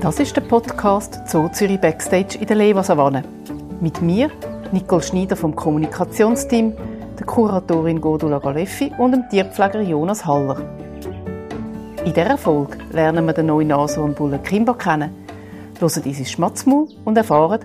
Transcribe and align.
Das 0.00 0.18
ist 0.18 0.34
der 0.34 0.40
Podcast 0.40 1.20
Zoo 1.26 1.48
Zürich 1.48 1.78
Backstage 1.78 2.38
in 2.40 2.46
der 2.46 2.56
Lewa-Savanne. 2.56 3.22
Mit 3.80 4.00
mir, 4.00 4.30
Nicole 4.72 5.02
Schneider 5.02 5.36
vom 5.36 5.54
Kommunikationsteam, 5.54 6.72
der 7.18 7.26
Kuratorin 7.26 8.00
Godula 8.00 8.38
Galeffi 8.38 8.90
und 8.96 9.12
dem 9.12 9.28
Tierpfleger 9.28 9.82
Jonas 9.82 10.24
Haller. 10.24 10.56
In 12.06 12.14
dieser 12.14 12.38
Folge 12.38 12.78
lernen 12.92 13.26
wir 13.26 13.34
den 13.34 13.46
neuen 13.46 13.68
Nashornbullen 13.68 14.42
Kimba 14.42 14.72
kennen, 14.72 15.10
hören 15.78 16.02
unsere 16.04 16.24
Schmatzmaul 16.24 16.88
und 17.04 17.18
erfahren, 17.18 17.60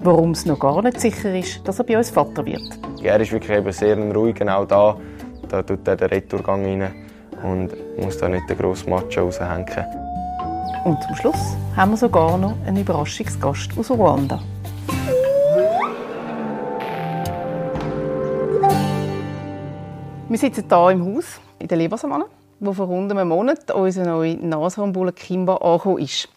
warum 0.00 0.32
es 0.32 0.44
noch 0.44 0.58
gar 0.58 0.82
nicht 0.82 1.00
sicher 1.00 1.34
ist, 1.34 1.66
dass 1.66 1.78
er 1.78 1.86
bei 1.86 1.96
uns 1.96 2.10
Vater 2.10 2.44
wird. 2.44 2.78
Er 3.02 3.18
ist 3.18 3.32
wirklich 3.32 3.56
eben 3.56 3.72
sehr 3.72 3.96
ruhig, 4.14 4.34
genau 4.34 4.66
da. 4.66 4.98
Da 5.48 5.62
tut 5.62 5.88
er 5.88 5.96
den 5.96 6.08
Retourgang 6.08 6.62
rein 6.64 6.94
und 7.42 7.72
muss 7.98 8.18
da 8.18 8.28
nicht 8.28 8.48
den 8.50 8.58
grossen 8.58 8.90
Macho 8.90 9.22
raushängen. 9.22 9.64
Und 10.84 11.02
zum 11.02 11.14
Schluss 11.16 11.56
haben 11.74 11.92
wir 11.92 11.96
sogar 11.96 12.36
noch 12.36 12.54
einen 12.66 12.76
Überraschungsgast 12.76 13.70
aus 13.78 13.90
Ruanda. 13.90 14.40
Wir 20.28 20.38
sitzen 20.38 20.64
hier 20.68 20.90
im 20.90 21.16
Haus 21.16 21.40
in 21.58 21.68
der 21.68 21.78
Lebersamanne, 21.78 22.26
wo 22.60 22.74
vor 22.74 22.86
rund 22.86 23.10
einem 23.10 23.28
Monat 23.28 23.70
unser 23.70 24.04
neuer 24.04 24.36
Nashornbulle 24.36 25.12
Kimba 25.12 25.56
angekommen 25.56 25.98
ist. 25.98 26.28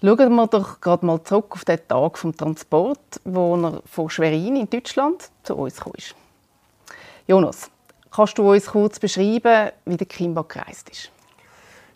Schauen 0.00 0.34
wir 0.36 0.46
doch 0.46 0.80
gerade 0.80 1.04
mal 1.04 1.22
zurück 1.24 1.46
auf 1.50 1.64
den 1.64 1.80
Tag 1.88 2.20
des 2.20 2.36
Transport, 2.36 3.20
wo 3.24 3.56
er 3.56 3.82
von 3.84 4.08
Schwerin 4.08 4.56
in 4.56 4.70
Deutschland 4.70 5.30
zu 5.42 5.56
uns 5.56 5.80
kam. 5.80 5.92
Jonas, 7.26 7.70
kannst 8.10 8.36
du 8.36 8.52
uns 8.52 8.66
kurz 8.66 8.98
beschreiben, 8.98 9.70
wie 9.86 9.96
der 9.96 10.06
Kimba 10.06 10.42
gereist 10.42 10.90
ist? 10.90 11.10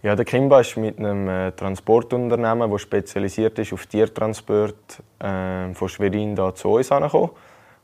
Ja, 0.03 0.17
der 0.17 0.25
Kimba 0.25 0.61
ist 0.61 0.77
mit 0.79 0.99
einem 0.99 1.29
äh, 1.29 1.53
Transportunternehmen, 1.53 2.71
das 2.71 2.81
spezialisiert 2.81 3.59
ist 3.59 3.75
auf 3.75 3.85
Tiertransport, 3.87 5.03
äh, 5.19 5.75
von 5.75 5.89
Schwerin 5.89 6.35
da 6.35 6.55
zu 6.55 6.71
uns 6.71 6.91
angekommen. 6.91 7.31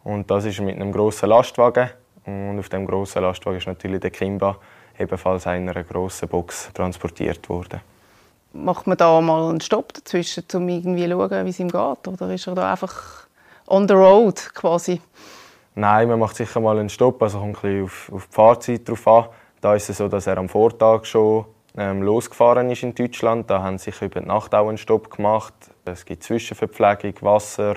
Und 0.04 0.30
das 0.30 0.46
ist 0.46 0.60
mit 0.60 0.76
einem 0.76 0.90
grossen 0.90 1.28
Lastwagen. 1.28 1.90
Und 2.24 2.58
auf 2.58 2.70
dem 2.70 2.86
grossen 2.86 3.20
Lastwagen 3.20 3.58
ist 3.58 3.66
natürlich 3.66 4.00
der 4.00 4.10
Kimba 4.10 4.56
ebenfalls 4.98 5.44
in 5.44 5.68
einer 5.68 5.84
grossen 5.84 6.28
Box 6.28 6.70
transportiert 6.72 7.46
worden. 7.50 7.80
Macht 8.54 8.86
man 8.86 8.96
da 8.96 9.20
mal 9.20 9.50
einen 9.50 9.60
Stopp 9.60 9.92
dazwischen, 9.92 10.44
um 10.54 10.68
irgendwie 10.68 11.04
zu 11.04 11.10
schauen, 11.10 11.44
wie 11.44 11.50
es 11.50 11.60
ihm 11.60 11.68
geht? 11.68 12.08
Oder 12.08 12.32
ist 12.32 12.46
er 12.46 12.54
da 12.54 12.70
einfach 12.70 13.26
on 13.66 13.86
the 13.86 13.94
road 13.94 14.36
quasi? 14.54 15.02
Nein, 15.76 16.08
man 16.08 16.20
macht 16.20 16.36
sicher 16.36 16.60
mal 16.60 16.78
einen 16.78 16.88
Stopp, 16.88 17.20
also 17.22 17.40
kommt 17.40 17.56
ein 17.56 17.62
bisschen 17.62 17.84
auf, 17.84 18.12
auf 18.12 18.26
die 18.26 18.34
Fahrzeit 18.34 18.88
drauf 18.88 19.08
an. 19.08 19.24
Da 19.60 19.74
ist 19.74 19.90
es 19.90 19.98
so, 19.98 20.08
dass 20.08 20.26
er 20.26 20.38
am 20.38 20.48
Vortag 20.48 21.04
schon 21.04 21.46
ähm, 21.76 22.02
losgefahren 22.02 22.70
ist 22.70 22.84
in 22.84 22.94
Deutschland. 22.94 23.50
Da 23.50 23.62
haben 23.62 23.78
sie 23.78 23.90
sich 23.90 24.02
über 24.02 24.20
die 24.20 24.26
Nacht 24.26 24.54
auch 24.54 24.68
einen 24.68 24.78
Stopp 24.78 25.10
gemacht. 25.10 25.54
Es 25.84 26.04
gibt 26.04 26.22
Zwischenverpflegung, 26.22 27.14
Wasser. 27.22 27.76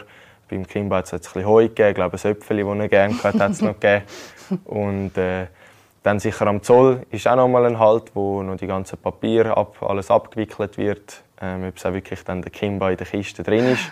Beim 0.50 0.66
Kimba 0.68 0.98
hat 0.98 1.06
es 1.06 1.14
ein 1.14 1.20
bisschen 1.20 1.46
Heu 1.46 1.64
gegeben, 1.64 1.90
ich 1.90 1.96
glaube, 1.96 2.18
ein 2.24 2.32
Äpfel, 2.32 2.64
das 2.64 2.80
er 2.80 2.88
gerne 2.88 3.24
hatte, 3.24 3.40
hat 3.40 3.52
es 3.52 3.62
noch 3.62 3.80
gegeben. 3.80 4.04
Und 4.66 5.18
äh, 5.18 5.48
dann 6.04 6.20
sicher 6.20 6.48
am 6.48 6.62
Zoll 6.62 7.02
ist 7.12 7.28
auch 7.28 7.36
noch 7.36 7.50
mal 7.50 7.66
ein 7.66 7.80
Halt, 7.80 8.12
wo 8.14 8.42
noch 8.44 8.56
die 8.56 8.68
ganzen 8.68 8.98
Papiere 8.98 9.58
ab, 9.58 9.76
alles 9.82 10.10
abgewickelt 10.10 10.78
wird, 10.78 11.24
ähm, 11.42 11.66
ob 11.68 11.76
es 11.76 11.86
auch 11.86 11.92
wirklich 11.92 12.24
dann 12.24 12.42
der 12.42 12.52
Kimba 12.52 12.92
in 12.92 12.98
der 12.98 13.08
Kiste 13.08 13.44
drin 13.44 13.66
ist. 13.66 13.92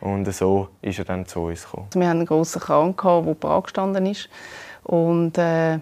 Und 0.00 0.32
so 0.32 0.68
ist 0.82 0.98
er 0.98 1.04
dann 1.04 1.26
zu 1.26 1.40
uns 1.40 1.64
gekommen. 1.64 1.88
Wir 1.94 2.08
hatten 2.08 2.18
einen 2.18 2.26
grossen 2.26 2.60
Kran, 2.60 2.94
der 2.96 3.50
angestanden 3.50 4.06
ist. 4.06 4.28
Und 4.84 5.38
äh, 5.38 5.78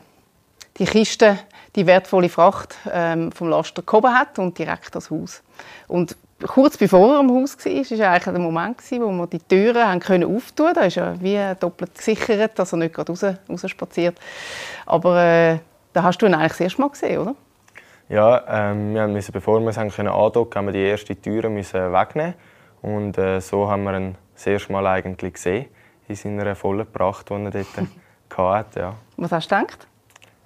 die 0.78 0.84
Kiste 0.84 1.38
die 1.76 1.86
wertvolle 1.86 2.28
Fracht 2.28 2.76
ähm, 2.92 3.32
vom 3.32 3.48
Laster 3.48 3.82
gehoben 3.82 4.16
hat 4.16 4.38
und 4.38 4.56
direkt 4.58 4.94
das 4.94 5.10
Haus. 5.10 5.42
Und 5.88 6.16
kurz 6.46 6.76
bevor 6.76 7.14
er 7.14 7.18
am 7.20 7.30
Haus 7.30 7.56
war, 7.64 7.72
war 7.72 8.10
eigentlich 8.10 8.24
der 8.24 8.38
Moment, 8.38 8.76
wo 8.92 9.10
wir 9.10 9.26
die 9.26 9.40
Türen 9.40 9.84
haben 9.84 10.00
können 10.00 10.36
auftun 10.36 10.66
konnten. 10.66 10.80
Da 10.80 10.86
ist 10.86 10.94
ja 10.96 11.20
wie 11.20 11.40
doppelt 11.58 11.96
gesichert, 11.96 12.58
dass 12.58 12.72
er 12.72 12.78
nicht 12.78 12.94
gerade 12.94 13.10
raus, 13.12 13.24
raus 13.48 13.70
spaziert. 13.70 14.18
Aber 14.86 15.20
äh, 15.20 15.58
da 15.92 16.02
hast 16.04 16.18
du 16.18 16.26
ihn 16.26 16.34
eigentlich 16.34 16.52
das 16.52 16.60
erste 16.60 16.80
Mal 16.80 16.90
gesehen, 16.90 17.18
oder? 17.18 17.34
Ja, 18.08 18.70
ähm, 18.70 18.94
wir 18.94 19.08
müssen, 19.08 19.32
bevor 19.32 19.60
wir 19.60 19.70
es 19.70 19.78
haben 19.78 19.90
andocken, 19.90 20.58
haben 20.58 20.66
wir 20.66 20.72
die 20.72 20.84
erste 20.84 21.16
Tür 21.16 21.48
müssen 21.48 21.92
wegnehmen 21.92 22.34
und 22.84 23.18
äh, 23.18 23.40
so 23.40 23.68
haben 23.68 23.84
wir 23.84 23.96
ihn 23.96 24.16
das 24.34 24.46
erste 24.46 24.72
Mal 24.72 24.86
eigentlich 24.86 25.34
gesehen 25.34 25.66
in 26.06 26.14
seiner 26.14 26.54
vollen 26.54 26.86
Pracht, 26.90 27.30
die 27.30 27.34
er 27.34 27.50
dort 27.50 27.66
hatte. 28.36 28.80
Ja. 28.80 28.94
Was 29.16 29.32
hast 29.32 29.50
du 29.50 29.56
gedacht? 29.56 29.88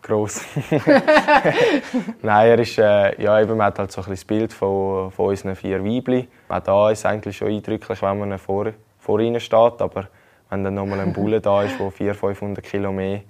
gross. 0.08 0.44
Nein, 2.22 2.48
er 2.48 2.58
ist, 2.58 2.78
äh, 2.78 3.22
ja, 3.22 3.40
eben, 3.40 3.56
man 3.56 3.66
hat 3.66 3.78
halt 3.78 3.92
so 3.92 4.00
ein 4.02 4.10
das 4.10 4.24
Bild 4.24 4.52
von, 4.52 5.10
von 5.10 5.28
unseren 5.28 5.54
vier 5.54 5.84
Weibli. 5.84 6.28
Auch 6.48 6.60
da 6.60 6.90
ist 6.90 7.00
es 7.00 7.06
eigentlich 7.06 7.36
schon 7.36 7.48
eindrücklich, 7.48 8.02
wenn 8.02 8.18
man 8.18 8.38
vor, 8.38 8.72
vor 8.98 9.20
ihnen 9.20 9.40
steht, 9.40 9.80
aber 9.80 10.08
wenn 10.50 10.64
dann 10.64 10.74
nochmal 10.74 11.00
ein 11.00 11.12
Bulle 11.12 11.40
da 11.40 11.62
ist, 11.62 11.78
der 11.78 11.90
400, 11.90 12.16
500 12.16 12.64
Kilo 12.64 12.92
mehr 12.92 13.20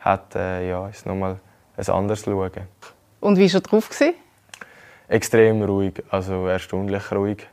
hat, 0.00 0.34
äh, 0.36 0.68
ja, 0.68 0.88
ist 0.88 0.98
es 0.98 1.06
nochmal 1.06 1.40
ein 1.76 1.88
anderes 1.88 2.24
Schauen. 2.24 2.52
Und 3.20 3.36
wie 3.36 3.52
war 3.52 3.58
er 3.58 3.60
drauf? 3.60 3.88
Gewesen? 3.88 4.14
Extrem 5.08 5.62
ruhig, 5.62 6.02
also 6.10 6.46
erstaunlich 6.46 7.10
ruhig. 7.10 7.46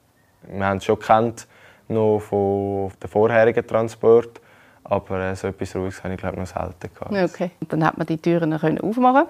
Wir 0.50 0.66
haben 0.66 0.78
es 0.78 0.86
schon 0.86 1.00
kennt, 1.00 1.48
noch 1.88 2.20
von 2.20 2.92
den 3.02 3.10
vorherigen 3.10 3.66
Transport 3.66 4.42
aber 4.86 5.36
so 5.36 5.48
etwas 5.48 5.76
Ruhiges 5.76 6.04
habe 6.04 6.14
ich 6.14 6.20
glaube 6.20 6.40
noch 6.40 6.48
selten 6.48 6.94
gehabt. 6.94 7.12
Okay. 7.12 7.52
Und 7.60 7.74
dann 7.74 7.86
hat 7.86 7.98
man 7.98 8.08
die 8.08 8.18
Türen 8.18 8.54
aufmachen 8.54 9.26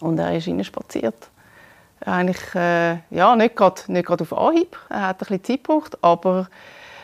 und 0.00 0.18
er 0.18 0.36
ist 0.36 0.66
spaziert. 0.66 1.30
Eigentlich 2.00 2.54
äh, 2.54 2.98
ja, 3.10 3.34
nicht 3.34 3.56
gerade 3.56 3.80
nicht 3.88 4.08
auf 4.08 4.32
Anhieb. 4.32 4.78
Er 4.88 5.08
hat 5.08 5.16
ein 5.16 5.18
bisschen 5.18 5.44
Zeit 5.44 5.64
gebraucht, 5.64 5.98
aber 6.02 6.48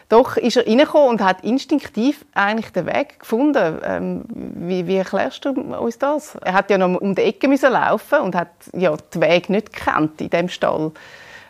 doch 0.09 0.37
ist 0.37 0.57
er 0.57 0.67
reingekommen 0.67 1.09
und 1.09 1.23
hat 1.23 1.43
instinktiv 1.43 2.25
eigentlich 2.35 2.71
den 2.73 2.87
Weg 2.87 3.19
gefunden. 3.19 3.79
Ähm, 3.83 4.25
wie, 4.29 4.87
wie, 4.87 4.97
erklärst 4.97 5.45
du 5.45 5.51
uns 5.51 5.99
das? 5.99 6.37
Er 6.37 6.53
hat 6.53 6.71
ja 6.71 6.79
noch 6.79 7.01
um 7.01 7.15
die 7.15 7.23
Ecke 7.23 7.49
laufen 7.49 8.21
und 8.21 8.37
hat 8.37 8.51
ja 8.75 8.95
den 8.95 9.23
Weg 9.23 9.49
nicht 9.49 9.73
gekannt 9.73 10.21
in 10.21 10.31
dem 10.31 10.49
Stall. 10.49 10.93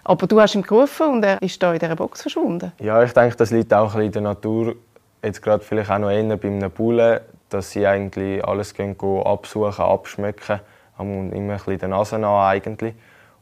Aber 0.04 0.26
du 0.26 0.40
hast 0.40 0.54
ihn 0.54 0.62
gerufen 0.62 1.06
und 1.08 1.24
er 1.24 1.40
ist 1.42 1.62
da 1.62 1.72
in 1.72 1.78
dieser 1.78 1.96
Box 1.96 2.22
verschwunden. 2.22 2.72
Ja, 2.80 3.02
ich 3.02 3.12
denke, 3.12 3.36
das 3.36 3.50
liegt 3.50 3.72
auch 3.72 3.94
ein 3.94 4.02
in 4.02 4.12
der 4.12 4.22
Natur 4.22 4.74
jetzt 5.22 5.42
gerade 5.42 5.62
vielleicht 5.62 5.90
auch 5.90 5.98
noch 5.98 6.10
eher 6.10 6.36
bei 6.36 6.48
einem 6.48 6.70
Bullen, 6.70 7.20
dass 7.48 7.70
sie 7.70 7.86
eigentlich 7.86 8.44
alles 8.44 8.74
gehen, 8.74 8.96
gehen 8.98 9.22
absuchen, 9.22 9.84
abschmecken, 9.84 10.60
haben 10.98 11.32
immer 11.32 11.52
ein 11.52 11.56
bisschen 11.58 11.78
die 11.78 11.86
Nase 11.86 12.16
an 12.16 12.24
eigentlich. 12.24 12.94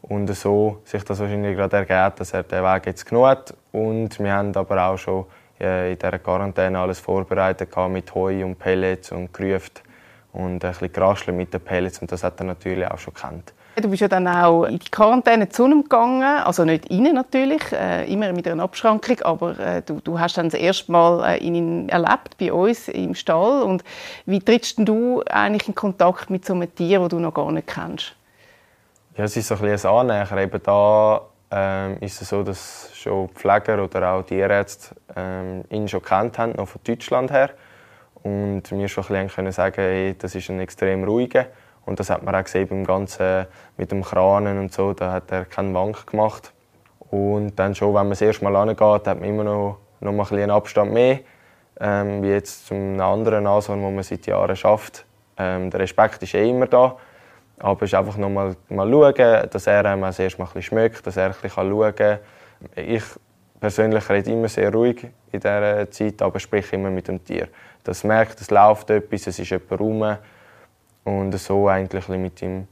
Und 0.03 0.35
so 0.35 0.81
sich 0.85 1.05
das 1.05 1.21
wahrscheinlich 1.21 1.57
gerade 1.57 1.77
ergeht, 1.77 2.21
dass 2.21 2.33
er 2.33 2.43
den 2.43 2.65
Weg 2.65 2.87
jetzt 2.87 3.07
genug 3.07 3.27
hat. 3.27 3.55
Und 3.73 4.19
wir 4.19 4.33
haben 4.33 4.55
aber 4.57 4.83
auch 4.87 4.97
schon 4.97 5.27
äh, 5.61 5.93
in 5.93 5.99
dieser 5.99 6.19
Quarantäne 6.19 6.79
alles 6.79 7.01
vorbereitet 7.01 7.75
mit 7.89 8.15
Heu 8.15 8.45
und 8.45 8.59
Pellets 8.59 9.13
und 9.13 9.33
Gerüft 9.33 9.83
und 10.33 10.53
ein 10.53 10.59
bisschen 10.59 10.93
geraschelt 10.93 11.37
mit 11.37 11.53
den 11.53 11.61
Pellets 11.61 11.99
und 11.99 12.11
das 12.11 12.25
hat 12.25 12.41
er 12.41 12.45
natürlich 12.45 12.87
auch 12.87 12.99
schon 12.99 13.15
kennt. 13.15 13.53
Du 13.81 13.89
bist 13.89 14.03
ja 14.03 14.09
dann 14.09 14.27
auch 14.29 14.65
in 14.65 14.79
die 14.79 14.91
Quarantäne 14.91 15.49
zu 15.49 15.67
ihm 15.67 15.83
gegangen, 15.83 16.23
also 16.23 16.65
nicht 16.65 16.91
rein 16.91 17.15
natürlich, 17.15 17.73
äh, 17.73 18.13
immer 18.13 18.33
mit 18.33 18.47
einer 18.47 18.63
Abschrankung, 18.63 19.21
aber 19.23 19.59
äh, 19.59 19.83
du, 19.83 20.01
du 20.01 20.19
hast 20.19 20.37
dann 20.37 20.51
das 20.51 20.59
erste 20.59 20.91
Mal 20.93 21.35
äh, 21.35 21.39
ihn 21.39 21.89
erlebt 21.89 22.37
bei 22.39 22.53
uns 22.53 22.89
im 22.89 23.15
Stall 23.15 23.63
und 23.63 23.85
wie 24.27 24.41
trittst 24.41 24.79
du 24.79 25.23
eigentlich 25.31 25.69
in 25.69 25.75
Kontakt 25.75 26.31
mit 26.31 26.45
so 26.45 26.55
einem 26.55 26.75
Tier, 26.75 27.01
das 27.01 27.09
du 27.09 27.19
noch 27.19 27.35
gar 27.35 27.51
nicht 27.53 27.69
kennst? 27.69 28.15
Ja, 29.17 29.25
es 29.25 29.37
ist 29.37 29.49
so 29.49 29.55
ein 29.57 29.61
bisschen 29.61 29.91
ein 29.91 30.11
Annäher. 30.11 30.39
Eben 30.39 30.63
da 30.63 31.21
ähm, 31.51 31.97
ist 32.01 32.23
es 32.23 32.29
so, 32.29 32.43
dass 32.43 32.91
schon 32.95 33.29
Pfleger 33.31 33.83
oder 33.83 34.13
auch 34.13 34.23
Tierärzte 34.23 34.95
ähm, 35.17 35.65
ihn 35.71 35.89
schon 35.89 36.03
kennt 36.03 36.39
haben, 36.39 36.53
noch 36.53 36.69
von 36.69 36.81
Deutschland 36.85 37.31
her 37.31 37.51
und 38.23 38.71
mir 38.73 38.89
schon 38.89 39.05
ein 39.05 39.09
bisschen 39.09 39.29
können 39.29 39.53
sagen, 39.53 39.77
hey, 39.77 40.15
das 40.19 40.35
ist 40.35 40.49
ein 40.51 40.61
extrem 40.61 41.05
ruhiger 41.05 41.47
und 41.91 41.99
das 41.99 42.09
hat 42.09 42.23
man 42.23 42.37
auch 42.37 42.45
gesehen 42.45 42.69
beim 42.69 42.85
Ganzen 42.85 43.47
mit 43.77 43.91
dem 43.91 44.05
Kranen 44.05 44.61
und 44.61 44.73
so, 44.73 44.93
da 44.93 45.11
hat 45.11 45.33
er 45.33 45.45
keinen 45.45 45.75
Wank 45.75 46.07
gemacht. 46.07 46.53
Und 47.11 47.59
dann 47.59 47.75
schon, 47.75 47.89
wenn 47.89 48.03
man 48.03 48.11
das 48.11 48.21
erste 48.21 48.45
Mal 48.45 48.55
angeht, 48.55 48.79
hat 48.81 49.19
man 49.19 49.25
immer 49.25 49.43
noch, 49.43 49.79
noch 49.99 50.13
mal 50.13 50.25
ein 50.31 50.39
einen 50.39 50.53
Abstand 50.53 50.93
mehr, 50.93 51.19
ähm, 51.81 52.23
wie 52.23 52.29
jetzt 52.29 52.69
zu 52.69 52.75
einem 52.75 53.01
anderen 53.01 53.43
Nashorn, 53.43 53.83
wo 53.83 53.91
man 53.91 54.05
seit 54.05 54.25
Jahren 54.25 54.55
schafft. 54.55 55.05
Ähm, 55.37 55.69
der 55.69 55.81
Respekt 55.81 56.23
ist 56.23 56.33
eh 56.33 56.49
immer 56.49 56.69
da, 56.69 56.97
aber 57.59 57.83
es 57.83 57.93
ist 57.93 57.99
einfach 57.99 58.17
noch 58.17 58.31
mal, 58.31 58.55
mal 58.69 58.89
schauen, 58.89 59.51
dass 59.51 59.67
er 59.67 59.85
ähm, 59.87 60.03
das 60.03 60.21
erste 60.21 60.41
Mal 60.41 60.63
schmeckt, 60.63 61.05
dass 61.05 61.17
er 61.17 61.35
ein 61.43 61.51
schauen 61.51 61.95
kann. 61.97 62.19
Ich 62.77 63.03
persönlich 63.59 64.09
rede 64.09 64.31
immer 64.31 64.49
sehr 64.49 64.73
ruhig 64.73 65.09
in 65.33 65.41
dieser 65.41 65.91
Zeit, 65.91 66.23
aber 66.23 66.39
spreche 66.39 66.77
immer 66.77 66.91
mit 66.91 67.09
dem 67.09 67.25
Tier. 67.25 67.49
Das 67.83 68.05
merkt, 68.05 68.41
es 68.41 68.49
läuft 68.49 68.91
etwas, 68.91 69.27
es 69.27 69.41
ist 69.41 69.51
jemand 69.51 69.81
rum 69.81 70.17
und 71.05 71.33
so 71.39 71.69
eigentlich 71.69 72.09
mit 72.09 72.43
ihm 72.43 72.67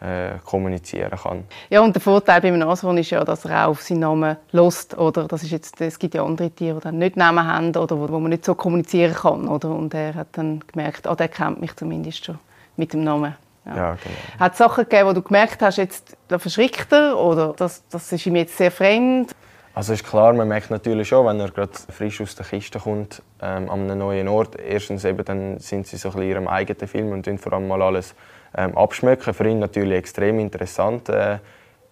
äh, 0.00 0.38
kommunizieren 0.44 1.18
kann. 1.18 1.44
Ja, 1.70 1.80
und 1.80 1.94
der 1.94 2.02
Vorteil 2.02 2.40
beim 2.40 2.58
Nashorn 2.58 2.98
ist 2.98 3.10
ja, 3.10 3.24
dass 3.24 3.44
er 3.44 3.64
auch 3.64 3.70
auf 3.70 3.82
seinen 3.82 4.00
Namen 4.00 4.36
lässt, 4.52 4.96
oder? 4.98 5.26
Das 5.26 5.42
ist 5.42 5.50
jetzt, 5.50 5.80
es 5.80 5.98
gibt 5.98 6.14
ja 6.14 6.24
andere 6.24 6.50
Tiere, 6.50 6.80
die 6.80 6.92
nicht 6.92 7.16
Namen 7.16 7.46
haben 7.46 7.74
oder 7.74 7.98
wo, 7.98 8.08
wo 8.08 8.18
man 8.18 8.30
nicht 8.30 8.44
so 8.44 8.54
kommunizieren 8.54 9.14
kann, 9.14 9.48
oder? 9.48 9.70
Und 9.70 9.94
er 9.94 10.14
hat 10.14 10.28
dann 10.32 10.60
gemerkt, 10.66 11.06
ah, 11.06 11.14
der 11.14 11.28
kennt 11.28 11.60
mich 11.60 11.74
zumindest 11.76 12.24
schon 12.24 12.38
mit 12.76 12.92
dem 12.92 13.04
Namen. 13.04 13.34
Ja. 13.64 13.76
ja 13.76 13.90
genau. 13.94 14.40
Hat 14.40 14.52
es 14.52 14.58
Sachen 14.58 14.84
gegeben, 14.84 15.08
wo 15.08 15.12
du 15.12 15.22
gemerkt 15.22 15.62
hast, 15.62 15.78
jetzt 15.78 16.16
da 16.28 16.38
verschrickt 16.38 16.92
er 16.92 17.18
oder 17.18 17.54
das, 17.56 17.82
das 17.88 18.12
ist 18.12 18.26
ihm 18.26 18.36
jetzt 18.36 18.56
sehr 18.56 18.70
fremd? 18.70 19.34
Also 19.74 19.92
ist 19.92 20.04
klar, 20.04 20.32
man 20.34 20.46
merkt 20.46 20.70
natürlich 20.70 21.08
schon, 21.08 21.26
wenn 21.26 21.40
er 21.40 21.50
gerade 21.50 21.72
frisch 21.72 22.20
aus 22.20 22.36
der 22.36 22.46
Kiste 22.46 22.78
kommt, 22.78 23.22
ähm, 23.42 23.68
an 23.68 23.82
einem 23.82 23.98
neuen 23.98 24.28
Ort. 24.28 24.56
Erstens 24.56 25.04
eben, 25.04 25.24
dann 25.24 25.58
sind 25.58 25.88
sie 25.88 25.96
so 25.96 26.10
ein 26.10 26.12
bisschen 26.12 26.22
in 26.22 26.30
ihrem 26.30 26.48
eigenen 26.48 26.86
Film 26.86 27.10
und 27.10 27.40
vor 27.40 27.54
allem 27.54 27.66
mal 27.66 27.82
alles 27.82 28.14
ähm, 28.56 28.78
abschmecken. 28.78 29.34
Für 29.34 29.48
ihn 29.48 29.58
natürlich 29.58 29.98
extrem 29.98 30.38
interessant. 30.38 31.08
Äh, 31.08 31.38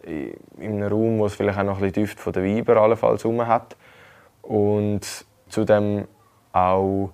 in 0.05 0.83
einem 0.83 0.89
Raum, 0.89 1.19
wo 1.19 1.27
es 1.27 1.35
vielleicht 1.35 1.59
auch 1.59 1.65
noch 1.65 1.79
ein 1.79 1.81
bisschen 1.81 2.05
Düfte 2.05 2.23
von 2.23 2.33
der 2.33 2.45
Weiber 2.45 2.77
allenfalls 2.77 3.25
herum 3.25 3.45
hat. 3.47 3.77
Und 4.43 5.25
zudem 5.49 6.07
auch 6.53 7.11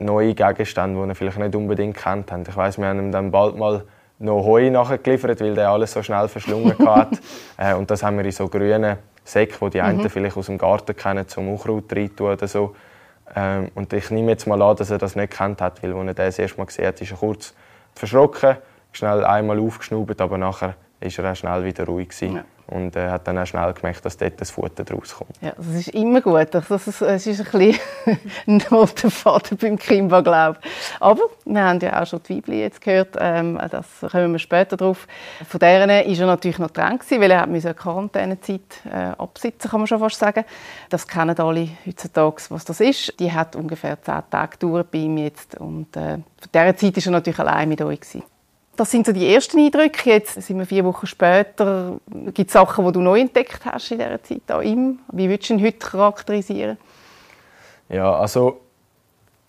neue 0.00 0.34
Gegenstände, 0.34 1.00
die 1.00 1.08
er 1.08 1.14
vielleicht 1.14 1.38
nicht 1.38 1.54
unbedingt 1.54 1.96
kennt. 1.96 2.32
Ich 2.48 2.56
weiß, 2.56 2.78
wir 2.78 2.86
haben 2.86 2.98
ihm 2.98 3.12
dann 3.12 3.30
bald 3.30 3.56
mal 3.56 3.84
noch 4.18 4.44
Heu 4.44 4.68
nachgeliefert, 4.70 5.40
weil 5.40 5.54
der 5.54 5.70
alles 5.70 5.92
so 5.92 6.02
schnell 6.02 6.26
verschlungen 6.26 6.76
hat. 6.86 7.20
äh, 7.56 7.74
und 7.74 7.88
das 7.90 8.02
haben 8.02 8.18
wir 8.18 8.24
in 8.24 8.32
so 8.32 8.48
grünen 8.48 8.96
Säcken, 9.24 9.58
die 9.66 9.70
die 9.70 9.80
einen 9.80 10.02
mhm. 10.02 10.10
vielleicht 10.10 10.36
aus 10.36 10.46
dem 10.46 10.58
Garten 10.58 10.94
kennen, 10.94 11.26
zum 11.26 11.48
Unkraut 11.48 11.92
reintun 11.92 12.32
oder 12.32 12.46
so. 12.46 12.76
Ähm, 13.34 13.70
und 13.74 13.92
ich 13.92 14.10
nehme 14.10 14.32
jetzt 14.32 14.46
mal 14.46 14.60
an, 14.60 14.76
dass 14.76 14.90
er 14.90 14.98
das 14.98 15.16
nicht 15.16 15.32
kennt 15.32 15.60
hat, 15.60 15.82
weil 15.82 15.94
als 15.94 16.08
er 16.08 16.14
das 16.14 16.38
erste 16.38 16.58
Mal 16.58 16.66
gesehen 16.66 16.86
hat, 16.86 17.00
ist 17.00 17.10
er 17.10 17.16
kurz 17.16 17.54
verschrocken, 17.94 18.56
schnell 18.92 19.24
einmal 19.24 19.58
aufgeschnaubt, 19.58 20.20
aber 20.20 20.36
nachher 20.36 20.74
ist 21.00 21.18
er 21.18 21.32
auch 21.32 21.36
schnell 21.36 21.64
wieder 21.64 21.84
ruhig 21.86 22.10
gewesen. 22.10 22.36
Ja. 22.36 22.44
Und 22.66 22.96
äh, 22.96 23.10
hat 23.10 23.28
dann 23.28 23.38
auch 23.38 23.46
schnell 23.46 23.72
gemerkt, 23.74 24.04
dass 24.04 24.16
dort 24.16 24.40
das 24.40 24.50
Futter 24.50 24.84
draus 24.84 25.14
kommt. 25.14 25.30
Ja, 25.42 25.52
das 25.56 25.66
ist 25.66 25.88
immer 25.88 26.20
gut. 26.22 26.48
Das 26.52 26.70
ist, 26.70 27.02
es 27.02 27.26
ist 27.26 27.54
ein 27.54 27.74
bisschen 28.06 28.62
roter 28.70 29.10
Faden 29.10 29.58
beim 29.58 29.78
Kimba, 29.78 30.22
glaube 30.22 30.58
Aber 30.98 31.22
wir 31.44 31.62
haben 31.62 31.78
ja 31.80 32.00
auch 32.00 32.06
schon 32.06 32.20
die 32.26 32.36
Weibli 32.36 32.60
jetzt 32.60 32.80
gehört, 32.80 33.16
ähm, 33.20 33.60
das 33.70 33.86
kommen 34.10 34.32
wir 34.32 34.38
später 34.38 34.76
drauf. 34.76 35.06
Von 35.46 35.60
deren 35.60 35.90
war 35.90 36.04
er 36.04 36.26
natürlich 36.26 36.58
noch 36.58 36.70
dran, 36.70 36.98
weil 37.10 37.30
er 37.30 37.40
hat 37.42 37.48
eine 37.48 37.74
Quarantänezeit 37.74 38.60
äh, 38.90 39.12
absitzen, 39.18 39.70
kann 39.70 39.80
man 39.80 39.86
schon 39.86 39.98
fast 39.98 40.18
sagen. 40.18 40.44
Das 40.88 41.06
kennen 41.06 41.38
alle 41.38 41.68
heutzutage, 41.86 42.42
was 42.48 42.64
das 42.64 42.80
ist. 42.80 43.18
Die 43.20 43.30
hat 43.30 43.56
ungefähr 43.56 44.00
zehn 44.00 44.22
Tage 44.30 44.52
gedauert 44.58 44.90
bei 44.90 44.98
ihm 44.98 45.18
jetzt. 45.18 45.60
Und 45.60 45.96
äh, 45.96 46.18
von 46.18 46.50
dieser 46.52 46.76
Zeit 46.76 46.96
war 46.96 47.04
er 47.04 47.10
natürlich 47.12 47.38
allein 47.38 47.68
mit 47.68 47.82
euch. 47.82 48.00
Gewesen. 48.00 48.33
Das 48.76 48.90
sind 48.90 49.06
so 49.06 49.12
die 49.12 49.32
ersten 49.32 49.58
Eindrücke. 49.58 50.10
Jetzt 50.10 50.40
sind 50.42 50.58
wir 50.58 50.66
vier 50.66 50.84
Wochen 50.84 51.06
später. 51.06 51.98
Gibt 52.32 52.48
es 52.48 52.52
Sachen, 52.52 52.84
die 52.86 52.92
du 52.92 53.00
neu 53.00 53.20
entdeckt 53.20 53.60
hast 53.64 53.92
in 53.92 53.98
dieser 53.98 54.22
Zeit 54.22 54.50
an 54.50 54.62
ihm? 54.62 54.98
Wie 55.12 55.28
würdest 55.28 55.50
du 55.50 55.54
ihn 55.54 55.64
heute 55.64 55.78
charakterisieren? 55.78 56.78
Ja, 57.88 58.14
also 58.14 58.60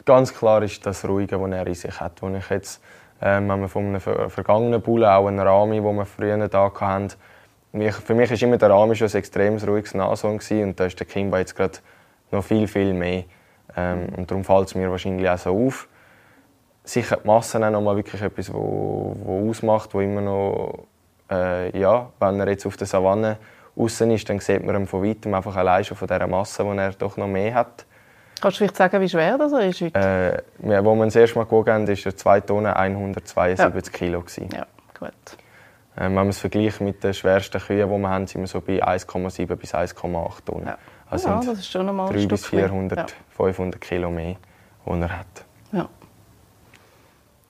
ganz 0.06 0.34
klar 0.34 0.62
ist 0.62 0.86
das 0.86 1.08
Ruhige, 1.08 1.38
das 1.38 1.52
er 1.52 1.68
in 1.68 1.74
sich 1.74 2.00
hat. 2.00 2.22
Wo 2.22 2.30
ich 2.30 2.50
jetzt, 2.50 2.82
ähm, 3.22 3.50
wenn 3.50 3.62
wir 3.62 3.70
von 3.70 3.86
einem 3.86 4.00
vergangenen 4.00 4.82
Bullen, 4.82 5.06
auch 5.06 5.28
einen 5.28 5.40
Rami, 5.40 5.82
den 5.82 5.96
wir 5.96 6.06
früher 6.06 6.48
da 6.48 6.72
hatten, 6.80 7.14
für 7.72 8.14
mich 8.14 8.32
war 8.32 8.42
immer 8.42 8.58
der 8.58 8.70
Rami 8.70 8.96
schon 8.96 9.08
ein 9.08 9.16
extrem 9.16 9.58
ruhiges 9.58 9.94
Nashorn 9.94 10.40
und 10.50 10.80
da 10.80 10.86
ist 10.86 11.00
der 11.00 11.08
Kimba 11.08 11.40
jetzt 11.40 11.56
gerade 11.56 11.80
noch 12.32 12.44
viel, 12.44 12.68
viel 12.68 12.94
mehr. 12.94 13.24
Ähm, 13.76 14.08
und 14.16 14.30
darum 14.30 14.44
fällt 14.44 14.68
es 14.68 14.76
mir 14.76 14.90
wahrscheinlich 14.90 15.28
auch 15.28 15.38
so 15.38 15.68
auf 15.68 15.88
sicher 16.86 17.18
die 17.18 17.28
Masse 17.28 17.66
auch 17.66 17.72
noch 17.72 17.82
mal 17.82 17.96
wirklich 17.96 18.22
etwas, 18.22 18.54
wo, 18.54 19.16
wo 19.24 19.50
ausmacht, 19.50 19.94
wo 19.94 20.02
immer 20.02 20.22
noch, 20.22 20.86
äh, 21.30 21.78
ja, 21.78 22.10
wenn 22.20 22.40
er 22.40 22.48
jetzt 22.50 22.66
auf 22.66 22.78
der 22.78 22.88
Savanne 22.88 23.38
außen 23.76 24.10
ist, 24.12 24.30
dann 24.30 24.40
sieht 24.40 24.66
man 24.66 24.76
ihn 24.76 24.88
von 24.88 25.04
weitem 25.04 25.34
einfach 25.34 25.56
allein 25.56 25.84
schon 25.84 25.98
von 25.98 26.08
dieser 26.08 26.28
Masse, 26.28 26.64
die 26.64 26.78
er 26.78 26.92
doch 26.94 27.18
noch 27.18 27.28
mehr 27.28 27.54
hat. 27.54 27.86
Kannst 28.42 28.58
du 28.58 28.60
vielleicht 28.60 28.78
sagen, 28.78 29.02
wie 29.02 29.10
schwer 29.10 29.38
das 29.38 29.52
ist 29.54 29.82
heute? 29.82 30.44
Äh, 30.64 30.70
ja, 30.70 30.84
wo 30.84 30.94
wir 30.96 31.06
das 31.06 31.16
erste 31.16 31.38
Mal 31.38 31.46
gewogen 31.46 31.74
haben, 31.74 31.88
war 31.88 31.96
er 31.96 32.16
2 32.16 32.42
Tonnen 32.42 32.74
172 32.74 33.94
ja. 33.94 33.98
Kilo. 33.98 34.22
Gewesen. 34.22 34.50
Ja, 34.54 34.66
gut. 35.00 35.10
Äh, 35.96 36.02
wenn 36.02 36.14
man 36.14 36.30
es 36.30 36.40
vergleicht 36.40 36.82
mit 36.82 37.04
den 37.04 37.14
schwersten 37.14 37.60
Kühen, 37.62 37.90
die 37.90 37.98
wir 37.98 38.10
haben, 38.10 38.28
sind 38.28 38.42
wir 38.42 38.48
so 38.48 38.62
bei 38.62 38.84
1,7 38.84 39.56
bis 39.56 39.74
1,8 39.74 40.46
Tonnen. 40.46 40.68
Ja. 40.68 40.78
Also 41.10 41.30
ja, 41.30 41.40
das 41.40 41.60
ist 41.60 41.72
schon 41.72 41.88
einmal 41.88 42.08
300 42.10 42.30
bis 42.30 42.46
400, 42.48 42.98
ja. 42.98 43.06
500 43.30 43.80
Kilo 43.80 44.10
mehr, 44.10 44.36
die 44.86 45.02
er 45.02 45.20
hat. 45.20 45.46
Ja. 45.72 45.88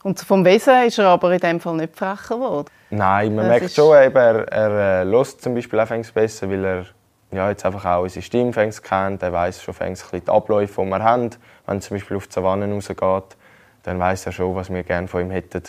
Und 0.06 0.20
vom 0.20 0.46
Wesen 0.46 0.84
ist 0.86 1.00
er 1.00 1.08
aber 1.08 1.32
in 1.32 1.40
dem 1.40 1.60
Fall 1.60 1.78
nicht 1.78 1.98
frecher 1.98 2.36
geworden. 2.36 2.68
Nein, 2.92 3.34
man 3.34 3.48
das 3.50 3.60
merkt 3.60 3.74
schon, 3.74 4.04
eben, 4.04 4.16
er, 4.16 4.48
er 4.50 5.02
äh, 5.02 5.06
hört 5.10 5.42
zum 5.42 5.56
Beispiel 5.56 5.80
auch 5.80 5.88
besser, 6.14 6.48
weil 6.48 6.64
er 6.64 6.86
ja, 7.32 7.50
jetzt 7.50 7.66
einfach 7.66 7.84
auch 7.86 8.04
unsere 8.04 8.22
Stimme 8.22 8.52
kennt. 8.52 9.24
Er 9.24 9.34
weiß 9.34 9.64
schon 9.64 9.74
ein 9.80 9.94
bisschen 9.94 10.24
die 10.24 10.30
Abläufe, 10.30 10.84
die 10.84 10.90
wir 10.90 11.04
haben. 11.04 11.32
Wenn 11.66 11.78
er 11.78 11.82
zum 11.82 11.98
Beispiel 11.98 12.18
auf 12.18 12.28
die 12.28 12.34
Savanne 12.34 12.72
rausgeht, 12.72 13.36
dann 13.82 13.98
weiß 13.98 14.28
er 14.28 14.32
schon, 14.32 14.56
was 14.56 14.72
wir 14.72 14.84
gerne 14.84 15.08
von 15.08 15.22
ihm 15.22 15.32
hätten. 15.32 15.64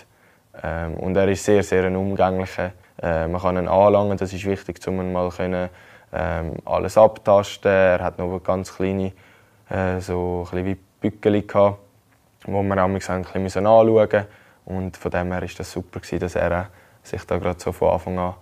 Ähm, 0.62 0.97
und 0.97 1.17
er 1.17 1.29
ist 1.29 1.43
sehr, 1.43 1.62
sehr 1.62 1.85
ein 1.85 1.97
umgänglicher. 1.97 2.73
Äh, 3.03 3.29
man 3.29 3.41
kann 3.41 3.56
ihn 3.56 3.69
anlangen, 3.69 4.19
das 4.19 4.35
ist 4.35 4.44
wichtig, 4.44 4.87
um 4.87 5.00
ihn 5.00 5.12
mal 5.15 5.31
können, 5.31 5.71
ähm, 6.12 6.56
alles 6.67 6.99
abtasten. 6.99 7.73
Er 7.73 8.00
hat 8.00 8.19
noch 8.19 8.38
ganz 8.41 8.77
kleine, 8.77 9.12
äh, 9.71 9.99
so 10.00 10.47
ein 10.53 10.62
wie 10.67 10.77
Bückeli 11.00 11.41
gehabt 11.41 11.86
wo 12.44 12.62
wir 12.62 12.79
auch 12.79 12.88
ein 12.88 12.94
bisschen 12.94 13.25
anschauen 13.25 13.43
mussten. 13.43 14.27
Und 14.65 14.97
von 14.97 15.11
dem 15.11 15.33
her 15.33 15.41
war 15.41 15.49
das 15.56 15.73
super, 15.73 16.00
dass 16.00 16.35
er 16.35 16.69
sich 17.03 17.25
da 17.25 17.38
gerade 17.38 17.61
so 17.61 17.73
von 17.73 17.91
Anfang 17.91 18.19
an 18.19 18.35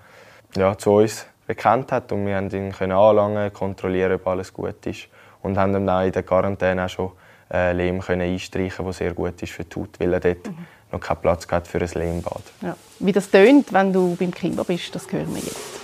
ja, 0.56 0.76
zu 0.76 0.92
uns 0.92 1.26
bekannt 1.46 1.92
hat. 1.92 2.10
Und 2.12 2.26
wir 2.26 2.36
konnten 2.36 2.56
ihn 2.56 2.72
können 2.72 2.92
anlangen, 2.92 3.52
kontrollieren, 3.52 4.14
ob 4.14 4.26
alles 4.26 4.52
gut 4.52 4.86
ist. 4.86 5.08
Und 5.42 5.58
haben 5.58 5.74
ihm 5.74 5.86
dann 5.86 6.06
in 6.06 6.12
der 6.12 6.22
Quarantäne 6.22 6.86
auch 6.86 6.88
schon 6.88 7.12
äh, 7.52 7.72
Lehm 7.72 8.00
können 8.00 8.22
einstreichen, 8.22 8.86
was 8.86 8.98
sehr 8.98 9.12
gut 9.12 9.40
ist 9.42 9.52
für 9.52 9.64
die 9.64 9.78
Haut, 9.78 10.00
weil 10.00 10.14
er 10.14 10.20
dort 10.20 10.46
mhm. 10.46 10.66
noch 10.92 11.00
keinen 11.00 11.18
Platz 11.18 11.46
hat 11.50 11.68
für 11.68 11.80
ein 11.80 11.90
Lehmbad. 11.94 12.42
Ja. 12.62 12.76
Wie 12.98 13.12
das 13.12 13.30
tönt, 13.30 13.72
wenn 13.72 13.92
du 13.92 14.16
beim 14.16 14.32
Kimba 14.32 14.62
bist, 14.62 14.94
das 14.94 15.10
hören 15.12 15.34
wir 15.34 15.42
jetzt. 15.42 15.80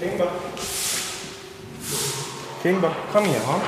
Kimba. 0.00 0.28
Kimba, 2.62 2.92
komm 3.12 3.24
her, 3.24 3.40
ha? 3.46 3.60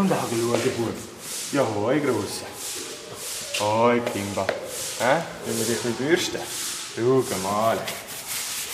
Und 0.00 0.10
da 0.10 0.16
schauen, 0.16 0.60
Bub. 0.76 0.94
Ja, 1.52 1.62
hoi, 1.76 2.00
Grosse. 2.00 2.57
Hoi, 3.60 4.00
Kimba. 4.12 4.46
Hä? 5.00 5.22
Wollen 5.44 5.58
wir 5.58 5.66
dich 5.66 5.84
ein 5.84 5.94
bürsten? 5.94 6.40
Schau 6.94 7.24
mal. 7.42 7.76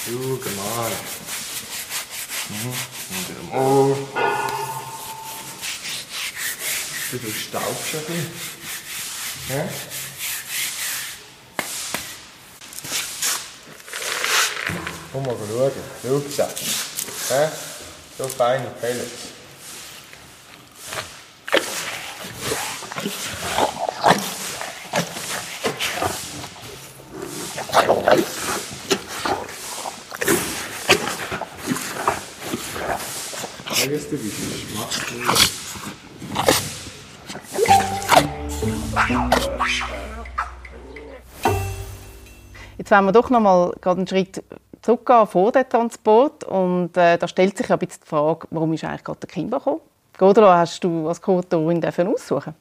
Schau 0.04 0.38
mal. 0.56 0.90
Mhm. 2.50 2.75
Und 3.10 3.28
der 3.28 3.60
Mo. 3.60 3.96
Du 7.12 7.32
staubst 7.32 7.94
ein 7.94 8.04
bisschen. 8.04 8.31
Hä? 9.48 9.69
Komm 15.12 15.22
mal 15.24 15.36
schauen. 15.36 15.72
Schau 16.03 16.20
Hä? 17.31 17.48
So 18.19 18.29
feine 18.29 18.67
Pellets. 18.81 19.33
Jetzt 27.74 27.90
wollen 42.90 43.06
wir 43.06 43.12
doch 43.12 43.31
noch 43.31 43.40
mal 43.40 43.72
einen 43.84 44.06
Schritt 44.06 44.44
zurückgehen 44.81 45.26
vor 45.26 45.50
dem 45.50 45.69
Transport. 45.69 46.44
Und 46.44 46.96
äh, 46.96 47.19
da 47.19 47.26
stellt 47.26 47.56
sich 47.56 47.72
ein 47.72 47.78
bisschen 47.78 48.02
die 48.04 48.08
Frage, 48.08 48.46
warum 48.50 48.72
ist 48.72 48.84
eigentlich 48.84 49.02
gerade 49.02 49.20
der 49.20 49.28
Kimba 49.28 49.58
gekommen? 49.58 49.81
Godela, 50.16 50.58
hast 50.58 50.84
du 50.84 51.08
als 51.08 51.20
Co-Autorin 51.20 51.84
aussuchen 52.06 52.54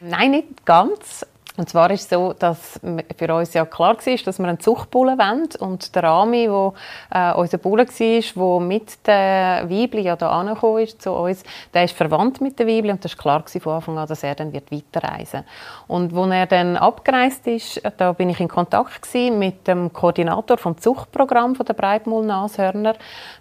Nein, 0.00 0.30
nicht 0.30 0.64
ganz. 0.64 1.26
Und 1.58 1.68
zwar 1.68 1.90
ist 1.90 2.02
es 2.02 2.08
so, 2.08 2.32
dass 2.32 2.80
für 3.18 3.34
uns 3.34 3.52
ja 3.52 3.66
klar 3.66 3.96
war, 3.96 4.16
dass 4.24 4.38
wir 4.38 4.48
einen 4.48 4.60
Zuchtbullen 4.60 5.18
wollen. 5.18 5.48
Und 5.60 5.94
der 5.94 6.02
Rami, 6.04 6.46
der 6.46 6.72
äh, 7.10 7.34
unser 7.34 7.58
Bullen 7.58 7.86
war, 7.86 8.60
der 8.60 8.60
mit 8.66 9.06
der 9.06 9.68
Weibli 9.68 10.00
ja 10.00 10.16
hier 10.16 10.30
angekommen 10.30 10.82
ist 10.82 11.02
zu 11.02 11.12
uns, 11.12 11.42
der 11.74 11.84
ist 11.84 11.94
verwandt 11.94 12.40
mit 12.40 12.58
der 12.58 12.66
Weibli. 12.66 12.90
Und 12.90 13.04
das 13.04 13.12
war 13.18 13.42
klar 13.42 13.44
von 13.60 13.72
Anfang 13.72 13.98
an, 13.98 14.08
dass 14.08 14.22
er 14.22 14.34
dann 14.34 14.52
wird 14.52 14.72
weiterreisen 14.72 15.40
wird. 15.40 15.44
Und 15.88 16.16
als 16.16 16.30
er 16.32 16.46
dann 16.46 16.76
abgereist 16.76 17.46
ist, 17.46 17.82
da 17.98 18.12
bin 18.12 18.30
ich 18.30 18.40
in 18.40 18.48
Kontakt 18.48 19.06
mit 19.14 19.66
dem 19.68 19.92
Koordinator 19.92 20.56
vom 20.56 20.78
Zuchtprogramm 20.78 21.54
der 21.54 21.74
Breitmull-Nashörner. 21.74 22.94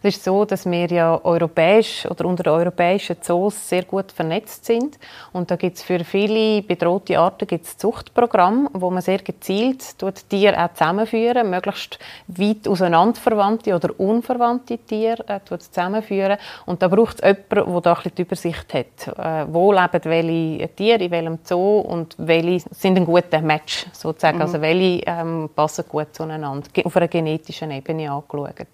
Es 0.03 0.15
ist 0.15 0.23
so, 0.23 0.45
dass 0.45 0.69
wir 0.69 0.87
ja 0.87 1.19
europäisch 1.23 2.05
oder 2.07 2.25
unter 2.25 2.43
den 2.43 2.53
europäischen 2.53 3.21
Zoos 3.21 3.69
sehr 3.69 3.83
gut 3.83 4.11
vernetzt 4.11 4.65
sind. 4.65 4.99
Und 5.31 5.49
da 5.49 5.55
gibt 5.55 5.77
es 5.77 5.83
für 5.83 6.03
viele 6.03 6.61
bedrohte 6.61 7.17
Arten 7.17 7.47
gibt's 7.47 7.77
Zucht 7.77 8.10
Zuchtprogramm, 8.11 8.69
wo 8.73 8.89
man 8.89 9.01
sehr 9.01 9.19
gezielt 9.19 9.97
tut 9.97 10.27
Tiere 10.29 10.57
auch 10.63 10.73
zusammenführen, 10.73 11.49
möglichst 11.49 11.97
weit 12.27 12.67
auseinanderverwandte 12.67 13.73
oder 13.75 13.97
unverwandte 13.99 14.77
Tiere 14.77 15.23
äh, 15.27 15.39
zusammenführen. 15.45 16.37
Und 16.65 16.81
da 16.81 16.87
braucht 16.87 17.21
es 17.21 17.37
jemanden, 17.37 17.71
der 17.71 17.81
da 17.81 17.93
ein 17.93 17.95
bisschen 17.95 18.15
die 18.15 18.21
Übersicht 18.23 18.73
hat. 18.73 19.17
Äh, 19.17 19.53
wo 19.53 19.71
leben 19.71 20.03
welche 20.03 20.75
Tiere, 20.75 21.03
in 21.03 21.11
welchem 21.11 21.39
Zoo 21.43 21.79
und 21.79 22.15
welche 22.17 22.65
sind 22.71 22.97
ein 22.97 23.05
guter 23.05 23.41
Match, 23.41 23.85
sozusagen. 23.93 24.37
Mhm. 24.37 24.41
Also 24.41 24.61
welche 24.61 25.03
ähm, 25.05 25.49
passen 25.55 25.85
gut 25.87 26.13
zueinander, 26.13 26.67
auf 26.83 26.97
einer 26.97 27.07
genetischen 27.07 27.71
Ebene 27.71 28.11
angeschaut. 28.11 28.67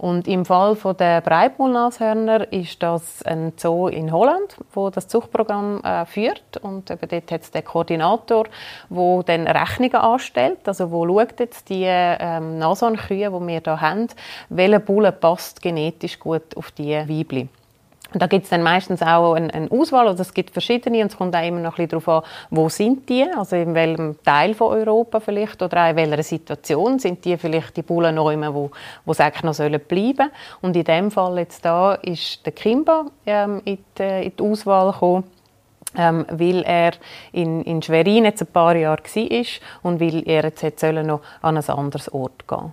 Und 0.00 0.26
im 0.28 0.46
Fall 0.46 0.76
von 0.76 0.96
der 0.96 1.20
Breitmaulnashörner 1.20 2.50
ist 2.54 2.82
das 2.82 3.22
ein 3.22 3.52
Zoo 3.58 3.88
in 3.88 4.10
Holland, 4.10 4.56
wo 4.72 4.88
das 4.88 5.08
Zuchtprogramm 5.08 5.84
äh, 5.84 6.06
führt 6.06 6.56
und 6.56 6.90
eben 6.90 7.06
dort 7.06 7.30
hat 7.30 7.42
es 7.42 7.50
den 7.50 7.62
Koordinator, 7.62 8.46
wo 8.88 9.22
dann 9.22 9.46
Rechnungen 9.46 9.96
anstellt, 9.96 10.66
also 10.66 10.90
wo 10.90 11.06
schaut 11.06 11.38
jetzt 11.38 11.68
die 11.68 11.84
ähm, 11.86 12.56
Nashornkühe, 12.56 13.30
die 13.30 13.46
wir 13.46 13.60
hier 13.62 13.80
haben, 13.82 14.06
welcher 14.48 14.78
Bulle 14.78 15.12
passt 15.12 15.60
genetisch 15.60 16.18
gut 16.18 16.56
auf 16.56 16.70
die 16.70 16.94
Weibchen. 16.94 17.50
Und 18.12 18.20
da 18.20 18.26
gibt 18.26 18.44
es 18.44 18.50
dann 18.50 18.62
meistens 18.62 19.02
auch 19.02 19.34
eine, 19.34 19.52
eine 19.52 19.70
Auswahl, 19.70 20.08
also 20.08 20.22
es 20.22 20.34
gibt 20.34 20.50
verschiedene 20.50 21.00
und 21.02 21.12
es 21.12 21.16
kommt 21.16 21.34
auch 21.34 21.46
immer 21.46 21.60
noch 21.60 21.78
ein 21.78 21.86
bisschen 21.86 22.00
darauf 22.00 22.08
an, 22.08 22.30
wo 22.50 22.68
sind 22.68 23.08
die, 23.08 23.24
also 23.36 23.56
in 23.56 23.74
welchem 23.74 24.22
Teil 24.24 24.54
von 24.54 24.76
Europa 24.76 25.20
vielleicht 25.20 25.62
oder 25.62 25.84
auch 25.84 25.90
in 25.90 25.96
welcher 25.96 26.22
Situation 26.22 26.98
sind 26.98 27.24
die 27.24 27.36
vielleicht 27.36 27.76
die 27.76 27.82
Bullen 27.82 28.16
noch 28.16 28.30
immer, 28.30 28.54
wo, 28.54 28.70
wo 29.04 29.12
sie 29.12 29.22
eigentlich 29.22 29.44
noch 29.44 29.54
sollen 29.54 29.80
bleiben 29.80 30.30
Und 30.60 30.76
in 30.76 30.84
dem 30.84 31.10
Fall 31.10 31.38
jetzt 31.38 31.64
da 31.64 31.94
ist 31.94 32.44
der 32.44 32.52
Kimba 32.52 33.06
ähm, 33.26 33.62
in, 33.64 33.78
die, 33.96 34.02
in 34.02 34.32
die 34.36 34.42
Auswahl 34.42 34.92
gekommen. 34.92 35.24
Ähm, 35.96 36.24
weil 36.30 36.62
er 36.62 36.92
in, 37.32 37.62
in 37.62 37.82
Schwerin 37.82 38.24
jetzt 38.24 38.42
ein 38.42 38.46
paar 38.46 38.76
Jahre 38.76 39.02
war 39.02 39.46
und 39.82 40.00
weil 40.00 40.22
er 40.24 40.44
jetzt 40.44 40.82
noch 40.84 41.20
an 41.42 41.56
ein 41.56 41.68
anderes 41.68 42.12
Ort 42.12 42.46
gehen 42.46 42.72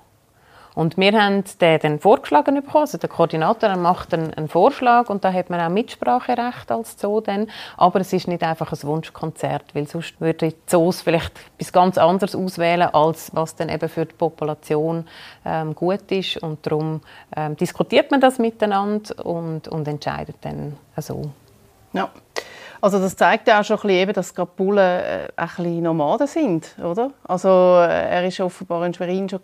und 0.78 0.96
wir 0.96 1.12
haben 1.20 1.44
den 1.60 1.80
dann 1.80 2.00
vorgeschlagen 2.00 2.54
bekommen. 2.54 2.82
Also 2.82 3.00
der 3.00 3.10
Koordinator 3.10 3.76
macht 3.78 4.14
einen, 4.14 4.48
Vorschlag 4.48 5.10
und 5.10 5.24
da 5.24 5.34
hat 5.34 5.50
man 5.50 5.60
auch 5.60 5.70
Mitspracherecht 5.70 6.72
als 6.72 7.02
Zoo 7.02 7.20
dann. 7.20 7.50
Aber 7.78 8.00
es 8.00 8.14
ist 8.14 8.28
nicht 8.28 8.44
einfach 8.44 8.72
ein 8.72 8.84
Wunschkonzert, 8.84 9.74
weil 9.74 9.88
sonst 9.88 10.22
würden 10.22 10.50
die 10.50 10.56
Zoos 10.68 11.02
vielleicht 11.02 11.32
etwas 11.58 11.74
ganz 11.74 11.98
anderes 11.98 12.36
auswählen, 12.36 12.90
als 12.94 13.32
was 13.34 13.56
dann 13.56 13.70
eben 13.70 13.90
für 13.90 14.06
die 14.06 14.14
Population 14.14 15.08
ähm, 15.46 15.74
gut 15.74 16.12
ist. 16.12 16.38
Und 16.44 16.64
darum 16.64 17.02
ähm, 17.36 17.58
diskutiert 17.58 18.12
man 18.12 18.22
das 18.22 18.38
miteinander 18.38 19.26
und, 19.26 19.68
und 19.68 19.88
entscheidet 19.88 20.36
dann 20.42 20.78
so. 20.96 21.32
Ja. 21.94 22.12
Also 22.82 23.00
das 23.00 23.16
zeigt 23.16 23.50
auch 23.50 23.64
schon 23.64 23.78
ein 23.78 23.88
bisschen, 23.88 24.14
dass 24.14 24.36
gerade 24.36 24.52
Bullen 24.56 24.78
äh, 24.78 25.28
ein 25.36 25.48
bisschen 25.48 25.84
Nomaden 25.84 26.28
sind, 26.28 26.76
oder? 26.84 27.12
Also 27.28 27.50
äh, 27.50 28.10
er 28.10 28.28
ist 28.28 28.40
offenbar 28.40 28.86
in 28.86 28.94
Schwerin 28.94 29.30
schon 29.30 29.42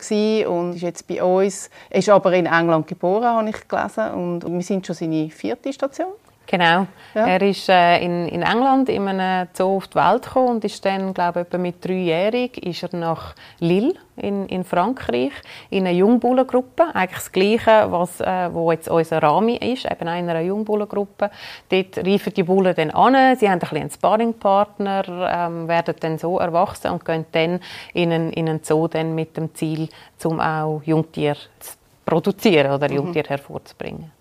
und 0.47 0.75
ist 0.75 0.81
jetzt 0.81 1.07
bei 1.07 1.23
uns. 1.23 1.69
Er 1.89 1.99
ist 1.99 2.09
aber 2.09 2.33
in 2.33 2.45
England 2.45 2.87
geboren, 2.87 3.25
habe 3.25 3.49
ich 3.49 3.67
gelesen, 3.67 4.11
und 4.13 4.45
wir 4.45 4.61
sind 4.61 4.85
schon 4.85 4.95
seine 4.95 5.29
vierte 5.29 5.73
Station. 5.73 6.13
Genau. 6.47 6.87
Ja. 7.13 7.27
Er 7.27 7.41
ist 7.41 7.69
äh, 7.69 8.03
in, 8.03 8.27
in 8.27 8.41
England 8.41 8.89
in 8.89 9.07
einem 9.07 9.47
Zoo 9.53 9.77
auf 9.77 9.87
die 9.87 9.95
Welt 9.95 10.23
gekommen 10.23 10.49
und 10.49 10.65
ist 10.65 10.83
dann, 10.83 11.13
glaube 11.13 11.45
ich, 11.49 11.57
mit 11.57 11.83
dreijährig 11.85 12.57
ist 12.57 12.83
er 12.83 12.97
nach 12.97 13.35
Lille 13.59 13.93
in, 14.17 14.47
in 14.47 14.63
Frankreich 14.63 15.31
in 15.69 15.85
einer 15.85 15.95
Jungbullengruppe. 15.95 16.83
Eigentlich 16.93 17.19
das 17.19 17.31
Gleiche, 17.31 17.91
was 17.91 18.19
äh, 18.19 18.53
wo 18.53 18.71
jetzt 18.71 18.89
unser 18.89 19.21
Rami 19.21 19.55
ist, 19.55 19.85
eben 19.85 20.01
in 20.01 20.07
einer 20.07 20.41
Jungbullengruppe. 20.41 21.29
Dort 21.69 21.97
reifen 22.05 22.33
die 22.33 22.43
Bullen 22.43 22.75
dann 22.75 22.91
an, 22.91 23.35
sie 23.37 23.47
haben 23.47 23.53
ein 23.53 23.59
bisschen 23.59 23.77
einen 23.77 23.91
Sparringpartner, 23.91 25.29
ähm, 25.31 25.67
werden 25.67 25.95
dann 25.99 26.17
so 26.17 26.39
erwachsen 26.39 26.91
und 26.91 27.05
gehen 27.05 27.25
dann 27.31 27.59
in 27.93 28.11
einen, 28.11 28.33
in 28.33 28.49
einen 28.49 28.63
Zoo 28.63 28.87
dann 28.87 29.15
mit 29.15 29.37
dem 29.37 29.53
Ziel, 29.55 29.87
um 30.23 30.39
auch 30.39 30.81
Jungtiere 30.83 31.37
zu 31.59 31.73
produzieren 32.05 32.71
oder 32.71 32.89
mhm. 32.89 32.95
Jungtiere 32.95 33.29
hervorzubringen. 33.29 34.11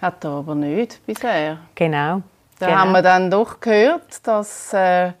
Hat 0.00 0.24
er 0.24 0.30
aber 0.30 0.54
nicht 0.54 1.04
bisher. 1.06 1.58
Genau. 1.74 2.22
Da 2.58 2.66
genau. 2.66 2.78
haben 2.78 2.92
wir 2.92 3.02
dann 3.02 3.30
doch 3.30 3.60
gehört, 3.60 4.26
dass 4.26 4.72
äh, 4.72 5.12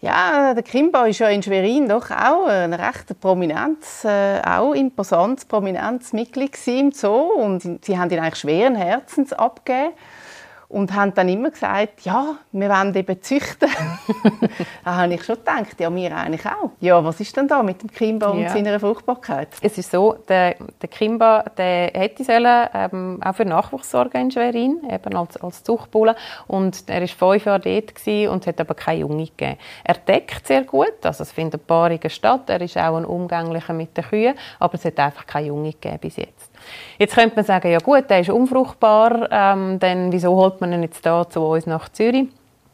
ja, 0.00 0.54
der 0.54 0.62
Kimba 0.62 1.06
ist 1.06 1.20
ja 1.20 1.28
in 1.28 1.42
Schwerin 1.42 1.88
doch 1.88 2.10
auch 2.10 2.46
ein 2.46 2.74
recht 2.74 3.18
prominentes, 3.20 4.04
äh, 4.04 4.40
auch 4.44 4.72
imposantes, 4.72 5.44
prominentes 5.44 6.12
Mitglied 6.12 6.58
im 6.66 6.90
Zoo 6.90 7.32
und 7.36 7.84
sie 7.84 7.98
haben 7.98 8.10
ihn 8.10 8.18
eigentlich 8.18 8.40
schweren 8.40 8.74
Herzens 8.74 9.32
abgegeben 9.32 9.92
und 10.72 10.94
haben 10.94 11.12
dann 11.12 11.28
immer 11.28 11.50
gesagt, 11.50 12.00
ja, 12.00 12.36
wir 12.50 12.68
wollen 12.70 12.94
eben 12.94 13.22
züchten. 13.22 13.68
da 14.84 14.96
habe 14.96 15.14
ich 15.14 15.22
schon 15.22 15.36
gedacht, 15.36 15.78
ja, 15.78 15.94
wir 15.94 16.16
eigentlich 16.16 16.46
auch. 16.46 16.70
Ja, 16.80 17.04
was 17.04 17.20
ist 17.20 17.36
denn 17.36 17.46
da 17.46 17.62
mit 17.62 17.82
dem 17.82 17.90
Kimba 17.90 18.28
und 18.28 18.40
ja. 18.40 18.48
seiner 18.48 18.80
Fruchtbarkeit? 18.80 19.48
Es 19.60 19.76
ist 19.76 19.90
so, 19.90 20.14
der, 20.28 20.56
der 20.80 20.88
Kimba, 20.88 21.44
der 21.58 21.90
hätte 21.92 22.24
sollen, 22.24 22.68
ähm, 22.72 23.20
auch 23.22 23.34
für 23.34 23.44
Nachwuchs 23.44 23.90
sorgen 23.90 24.22
in 24.22 24.30
Schwerin, 24.30 24.80
eben 24.90 25.14
als, 25.14 25.36
als 25.36 25.62
Zuchtbulle. 25.62 26.16
Und 26.46 26.88
er 26.88 27.02
war 27.02 27.08
fünf 27.08 27.44
Jahre 27.44 27.60
dort 27.60 28.30
und 28.32 28.46
hat 28.46 28.60
aber 28.60 28.74
keine 28.74 29.00
Junge 29.00 29.26
gegeben. 29.26 29.58
Er 29.84 29.94
deckt 29.94 30.46
sehr 30.46 30.64
gut, 30.64 31.04
also 31.04 31.22
es 31.22 31.32
findet 31.32 31.66
Paarungen 31.66 32.08
statt. 32.08 32.48
Er 32.48 32.62
ist 32.62 32.78
auch 32.78 32.96
ein 32.96 33.04
Umgänglicher 33.04 33.74
mit 33.74 33.94
den 33.94 34.04
Kühen, 34.04 34.34
aber 34.58 34.74
es 34.74 34.84
hat 34.86 34.98
einfach 34.98 35.26
keine 35.26 35.48
Junge 35.48 35.72
gegeben 35.72 35.98
bis 36.00 36.16
jetzt. 36.16 36.52
Jetzt 36.98 37.14
könnte 37.14 37.36
man 37.36 37.44
sagen, 37.44 37.70
ja 37.70 37.78
gut, 37.78 38.08
der 38.08 38.20
ist 38.20 38.30
unfruchtbar, 38.30 39.28
ähm, 39.30 39.78
dann 39.78 40.12
wieso 40.12 40.34
holt 40.34 40.60
man 40.62 40.72
ihn 40.72 40.82
jetzt 40.82 41.04
da 41.04 41.28
zu 41.28 41.40
uns 41.40 41.66
nach 41.66 41.88
Zürich? 41.90 42.28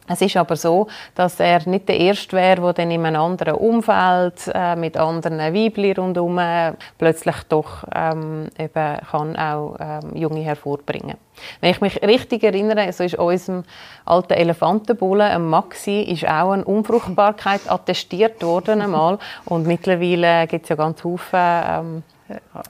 Es 0.08 0.22
ist 0.22 0.36
aber 0.36 0.56
so, 0.56 0.86
dass 1.14 1.38
er 1.38 1.68
nicht 1.68 1.88
der 1.88 2.00
Erste 2.00 2.36
wäre, 2.36 2.62
der 2.62 2.72
dann 2.72 2.90
in 2.90 3.04
einem 3.04 3.20
anderen 3.20 3.56
Umfeld 3.56 4.50
äh, 4.54 4.74
mit 4.74 4.96
anderen 4.96 5.38
Weibchen 5.38 5.92
rundherum 5.96 6.38
äh, 6.38 6.72
plötzlich 6.96 7.36
doch 7.50 7.84
ähm, 7.94 8.48
eben 8.58 8.96
kann 9.10 9.36
auch 9.36 9.76
ähm, 9.78 10.16
Junge 10.16 10.40
hervorbringen. 10.40 11.18
Wenn 11.60 11.70
ich 11.70 11.80
mich 11.82 12.02
richtig 12.02 12.42
erinnere, 12.42 12.90
so 12.92 13.04
ist 13.04 13.18
unserem 13.18 13.64
alten 14.06 14.32
Elefantenbullen, 14.32 15.30
ein 15.30 15.44
Maxi, 15.44 16.00
ist 16.00 16.26
auch 16.26 16.52
eine 16.52 16.64
Unfruchtbarkeit 16.64 17.60
attestiert 17.70 18.42
worden 18.42 18.80
einmal 18.80 19.18
und 19.44 19.66
mittlerweile 19.66 20.46
gibt 20.46 20.64
es 20.64 20.70
ja 20.70 20.76
ganz 20.76 21.02
viele 21.02 21.20
ähm, 21.34 22.02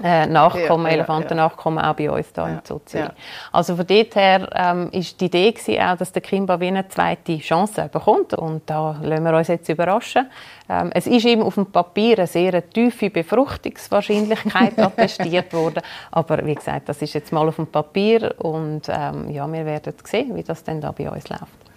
äh, 0.03 0.27
Nachkommen, 0.27 0.87
ja, 0.87 0.93
Elefantennachkommen 0.93 1.85
auch 1.85 1.95
bei 1.95 2.11
uns 2.11 2.29
hier 2.35 2.49
ja, 2.49 2.61
Zoo 2.65 2.81
ja. 2.93 3.13
Also 3.53 3.77
von 3.77 3.87
dort 3.87 4.15
her 4.15 4.49
ähm, 4.55 4.89
ist 4.93 5.21
die 5.21 5.27
Idee 5.27 5.53
gewesen, 5.53 5.81
auch, 5.81 5.97
dass 5.97 6.13
der 6.13 6.23
Kimba 6.23 6.61
wie 6.61 6.69
eine 6.69 6.87
zweite 6.89 7.39
Chance 7.39 7.89
bekommt 7.93 8.35
und 8.35 8.63
da 8.67 8.97
lassen 9.03 9.25
wir 9.25 9.37
uns 9.37 9.49
jetzt 9.49 9.69
überraschen. 9.69 10.31
Ähm, 10.69 10.91
es 10.95 11.07
ist 11.07 11.25
ihm 11.25 11.43
auf 11.43 11.55
dem 11.55 11.67
Papier 11.67 12.19
eine 12.19 12.27
sehr 12.27 12.69
tiefe 12.71 13.11
Befruchtungswahrscheinlichkeit 13.11 14.79
attestiert 14.79 15.53
worden, 15.53 15.83
aber 16.11 16.45
wie 16.47 16.55
gesagt, 16.55 16.89
das 16.89 17.03
ist 17.03 17.15
jetzt 17.15 17.33
mal 17.33 17.49
auf 17.49 17.57
dem 17.57 17.67
Papier 17.67 18.35
und 18.39 18.83
ähm, 18.89 19.31
ja, 19.31 19.51
wir 19.51 19.67
werden 19.67 19.95
sehen, 20.05 20.35
wie 20.35 20.43
das 20.43 20.63
dann 20.63 20.81
da 20.81 20.93
bei 20.93 21.11
uns 21.11 21.29
läuft. 21.29 21.68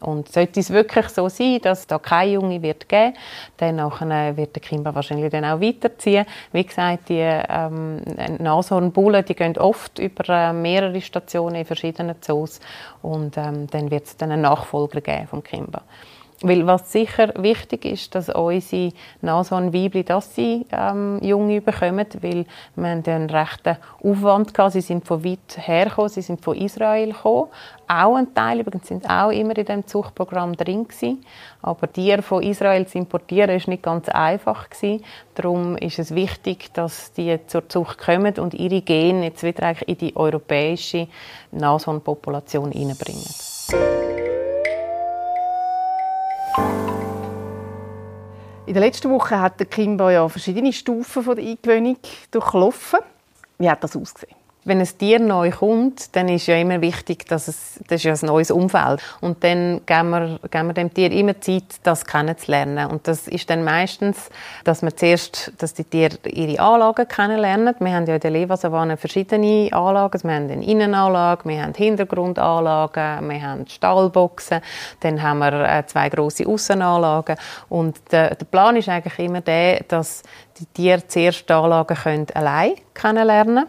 Und 0.00 0.30
sollte 0.30 0.60
es 0.60 0.70
wirklich 0.70 1.08
so 1.08 1.28
sein, 1.28 1.60
dass 1.62 1.86
da 1.86 1.98
keine 1.98 2.32
Junge 2.32 2.62
wird 2.62 2.88
geben, 2.88 3.14
dann 3.56 3.76
wird 3.78 4.56
der 4.56 4.62
Kimba 4.62 4.94
wahrscheinlich 4.94 5.30
dann 5.30 5.44
auch 5.44 5.60
weiterziehen. 5.60 6.26
Wie 6.52 6.64
gesagt, 6.64 7.08
die 7.08 7.20
ähm, 7.20 8.00
Nashornbullen, 8.38 9.24
die 9.24 9.34
gehen 9.34 9.56
oft 9.58 9.98
über 9.98 10.28
äh, 10.28 10.52
mehrere 10.52 11.00
Stationen 11.00 11.56
in 11.56 11.64
verschiedenen 11.64 12.16
Zoos 12.20 12.60
und 13.02 13.36
ähm, 13.36 13.66
dann 13.68 13.90
wird 13.90 14.06
es 14.06 14.16
dann 14.16 14.32
einen 14.32 14.42
Nachfolger 14.42 15.00
geben 15.00 15.26
vom 15.26 15.42
Kimba. 15.42 15.82
Weil 16.46 16.66
was 16.66 16.92
sicher 16.92 17.32
wichtig 17.38 17.86
ist, 17.86 18.14
dass 18.14 18.28
unsere 18.28 18.92
Nashornweibli, 19.22 20.04
dass 20.04 20.34
sie 20.34 20.66
ähm, 20.70 21.18
Junge 21.22 21.62
bekommen, 21.62 22.06
weil 22.20 22.44
wir 22.76 22.90
haben 22.90 23.02
einen 23.06 23.30
rechten 23.30 23.78
Aufwand 24.02 24.52
gehabt. 24.52 24.74
Sie 24.74 24.82
sind 24.82 25.06
von 25.06 25.24
weit 25.24 25.56
hergekommen, 25.56 26.10
sie 26.10 26.20
sind 26.20 26.44
von 26.44 26.54
Israel 26.54 27.12
gekommen. 27.12 27.48
Auch 27.88 28.16
ein 28.16 28.34
Teil 28.34 28.60
übrigens 28.60 28.88
sind 28.88 29.08
auch 29.08 29.30
immer 29.30 29.56
in 29.56 29.64
dem 29.64 29.86
Zuchtprogramm 29.86 30.54
drin 30.54 30.86
gewesen. 30.86 31.24
Aber 31.62 31.86
die 31.86 32.14
von 32.20 32.42
Israel 32.42 32.86
zu 32.86 32.98
importieren 32.98 33.56
ist 33.56 33.66
nicht 33.66 33.82
ganz 33.82 34.10
einfach 34.10 34.68
gewesen. 34.68 35.02
Darum 35.36 35.78
ist 35.78 35.98
es 35.98 36.14
wichtig, 36.14 36.74
dass 36.74 37.14
die 37.14 37.38
zur 37.46 37.70
Zucht 37.70 37.96
kommen 37.96 38.34
und 38.36 38.52
ihre 38.52 38.82
Gene 38.82 39.24
jetzt 39.24 39.42
wieder 39.44 39.62
eigentlich 39.62 39.88
in 39.88 39.96
die 39.96 40.14
europäische 40.14 41.08
Nashornpopulation 41.52 42.70
hineinbringen. 42.70 44.13
In 48.66 48.72
der 48.72 48.80
letzten 48.80 49.10
Woche 49.10 49.38
hat 49.40 49.60
der 49.60 49.66
Kimba 49.66 50.10
ja 50.10 50.28
verschiedene 50.28 50.72
Stufen 50.72 51.22
von 51.22 51.36
der 51.36 51.44
Eingewöhnung 51.44 51.98
durchlaufen. 52.30 53.00
Wie 53.58 53.68
hat 53.68 53.84
das 53.84 53.96
ausgesehen? 53.96 54.43
Wenn 54.64 54.80
ein 54.80 54.88
Tier 54.98 55.20
neu 55.20 55.50
kommt, 55.50 56.16
dann 56.16 56.28
ist 56.28 56.46
ja 56.46 56.56
immer 56.56 56.80
wichtig, 56.80 57.26
dass 57.26 57.48
es, 57.48 57.80
das 57.86 57.96
ist 57.96 58.04
ja 58.04 58.12
ein 58.14 58.26
neues 58.26 58.50
Umfeld. 58.50 59.02
Und 59.20 59.44
dann 59.44 59.82
geben 59.84 60.10
wir, 60.10 60.38
geben 60.50 60.68
wir 60.68 60.74
dem 60.74 60.92
Tier 60.92 61.12
immer 61.12 61.38
Zeit, 61.40 61.64
das 61.82 62.06
kennenzulernen. 62.06 62.90
Und 62.90 63.06
das 63.06 63.28
ist 63.28 63.50
dann 63.50 63.62
meistens, 63.62 64.30
dass 64.64 64.82
wir 64.82 64.96
zuerst, 64.96 65.52
dass 65.58 65.74
die 65.74 65.84
Tiere 65.84 66.16
ihre 66.26 66.60
Anlagen 66.60 67.06
kennenlernen. 67.06 67.74
Wir 67.78 67.92
haben 67.92 68.06
ja 68.06 68.14
in 68.14 68.20
der 68.20 68.30
Levasavanne 68.30 68.96
verschiedene 68.96 69.68
Anlagen. 69.72 70.22
Wir 70.22 70.34
haben 70.34 70.50
eine 70.50 70.64
Innenanlage, 70.64 71.48
wir 71.48 71.62
haben 71.62 71.74
Hintergrundanlagen, 71.74 73.28
wir 73.28 73.42
haben 73.42 73.66
Stallboxen, 73.66 74.60
dann 75.00 75.22
haben 75.22 75.40
wir 75.40 75.52
äh, 75.52 75.86
zwei 75.86 76.08
große 76.08 76.46
Aussenanlagen. 76.46 77.36
Und 77.68 78.00
der, 78.12 78.34
der 78.34 78.46
Plan 78.46 78.76
ist 78.76 78.88
eigentlich 78.88 79.18
immer 79.18 79.42
der, 79.42 79.84
dass 79.88 80.22
die 80.58 80.66
Tiere 80.66 81.06
zuerst 81.06 81.48
die 81.48 81.52
Anlagen 81.52 81.96
können 81.96 82.26
allein 82.34 82.74
kennenlernen 82.94 83.66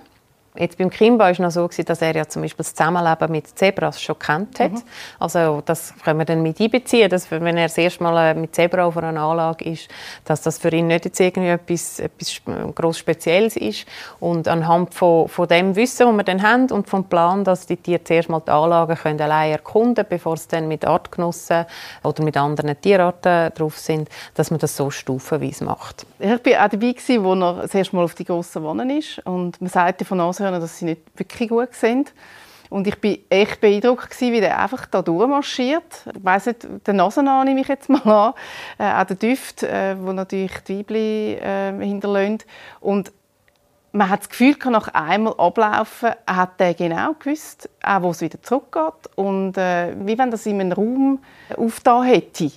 Jetzt 0.57 0.77
beim 0.77 0.89
Kimba 0.89 1.25
war 1.25 1.31
es 1.31 1.39
noch 1.39 1.51
so, 1.51 1.67
dass 1.67 2.01
er 2.01 2.15
ja 2.15 2.27
zum 2.27 2.41
Beispiel 2.41 2.63
das 2.63 2.73
Zusammenleben 2.73 3.31
mit 3.31 3.47
Zebras 3.57 4.01
schon 4.01 4.17
kennt 4.19 4.59
hat. 4.59 4.73
Mhm. 4.73 4.83
Also 5.19 5.61
das 5.65 5.93
können 6.03 6.19
wir 6.19 6.25
dann 6.25 6.41
mit 6.41 6.59
einbeziehen, 6.59 7.09
dass 7.09 7.29
wenn 7.31 7.57
er 7.57 7.67
das 7.67 7.77
erste 7.77 8.03
Mal 8.03 8.31
äh, 8.31 8.33
mit 8.33 8.55
Zebra 8.55 8.85
auf 8.85 8.97
einer 8.97 9.19
Anlage 9.19 9.65
ist, 9.65 9.89
dass 10.23 10.41
das 10.41 10.57
für 10.57 10.69
ihn 10.69 10.87
nicht 10.87 11.05
jetzt 11.05 11.19
irgendwie 11.19 11.49
etwas, 11.49 11.99
etwas 11.99 12.41
gross 12.73 12.97
Spezielles 12.97 13.55
ist. 13.55 13.85
Und 14.19 14.47
anhand 14.47 14.93
von, 14.93 15.27
von 15.27 15.47
dem 15.47 15.75
Wissen, 15.75 16.07
das 16.07 16.15
wir 16.15 16.23
dann 16.23 16.41
haben 16.41 16.71
und 16.71 16.89
vom 16.89 17.05
Plan, 17.05 17.43
dass 17.43 17.65
die 17.65 17.77
Tiere 17.77 18.03
zuerst 18.03 18.29
mal 18.29 18.41
die 18.41 18.51
Anlagen 18.51 18.95
können 18.95 19.21
allein 19.21 19.51
erkunden 19.51 19.95
können, 19.95 20.07
bevor 20.09 20.37
sie 20.37 20.47
dann 20.49 20.67
mit 20.67 20.85
Artgenossen 20.85 21.65
oder 22.03 22.23
mit 22.23 22.37
anderen 22.37 22.79
Tierarten 22.79 23.53
drauf 23.53 23.77
sind, 23.77 24.09
dass 24.33 24.51
man 24.51 24.59
das 24.59 24.75
so 24.75 24.89
stufenweise 24.89 25.63
macht. 25.65 26.05
Ich 26.19 26.29
war 26.29 26.65
auch 26.65 26.69
dabei, 26.69 26.95
als 26.95 27.09
er 27.09 27.61
das 27.61 27.75
erste 27.75 27.95
Mal 27.95 28.03
auf 28.03 28.15
die 28.15 28.25
grossen 28.25 28.63
Wannen 28.63 28.89
ist. 28.89 29.19
Und 29.25 29.59
man 29.61 29.69
sagte 29.69 30.05
von 30.05 30.19
Anfang 30.19 30.44
können, 30.45 30.61
dass 30.61 30.77
sie 30.77 30.85
nicht 30.85 31.01
wirklich 31.15 31.49
gut 31.49 31.73
sind. 31.73 32.13
Und 32.69 32.87
ich 32.87 33.01
war 33.03 33.11
echt 33.29 33.61
beeindruckt, 33.61 34.19
wie 34.19 34.41
der 34.41 34.59
einfach 34.59 34.85
da 34.87 35.01
durchmarschiert. 35.01 35.83
Ich 36.15 36.23
weiss 36.25 36.45
nicht, 36.47 36.67
den 36.87 36.95
Nasen 36.95 37.25
nehme 37.45 37.61
ich 37.61 37.67
jetzt 37.67 37.89
mal 37.89 38.01
an. 38.05 38.33
Äh, 38.77 39.01
auch 39.01 39.05
der 39.05 39.15
Duft, 39.15 39.63
äh, 39.63 39.95
wo 39.99 40.11
natürlich 40.11 40.57
die 40.67 40.79
Weibli 40.79 41.33
äh, 41.35 41.73
hinterlässt. 41.79 42.45
Und 42.79 43.11
man 43.91 44.09
hat 44.09 44.21
das 44.21 44.29
Gefühl, 44.29 44.55
nach 44.71 44.89
einmal 44.89 45.35
ablaufen, 45.37 46.11
hat 46.27 46.59
er 46.59 46.73
genau 46.73 47.13
gewusst, 47.13 47.69
auch 47.81 48.01
wo 48.01 48.09
es 48.09 48.21
wieder 48.21 48.41
zurückgeht. 48.41 49.09
Und 49.15 49.57
äh, 49.57 49.95
wie 49.99 50.17
wenn 50.17 50.31
das 50.31 50.45
in 50.45 50.59
einem 50.59 50.73
Raum 50.73 51.19
aufgetan 51.55 52.03
hätte. 52.03 52.51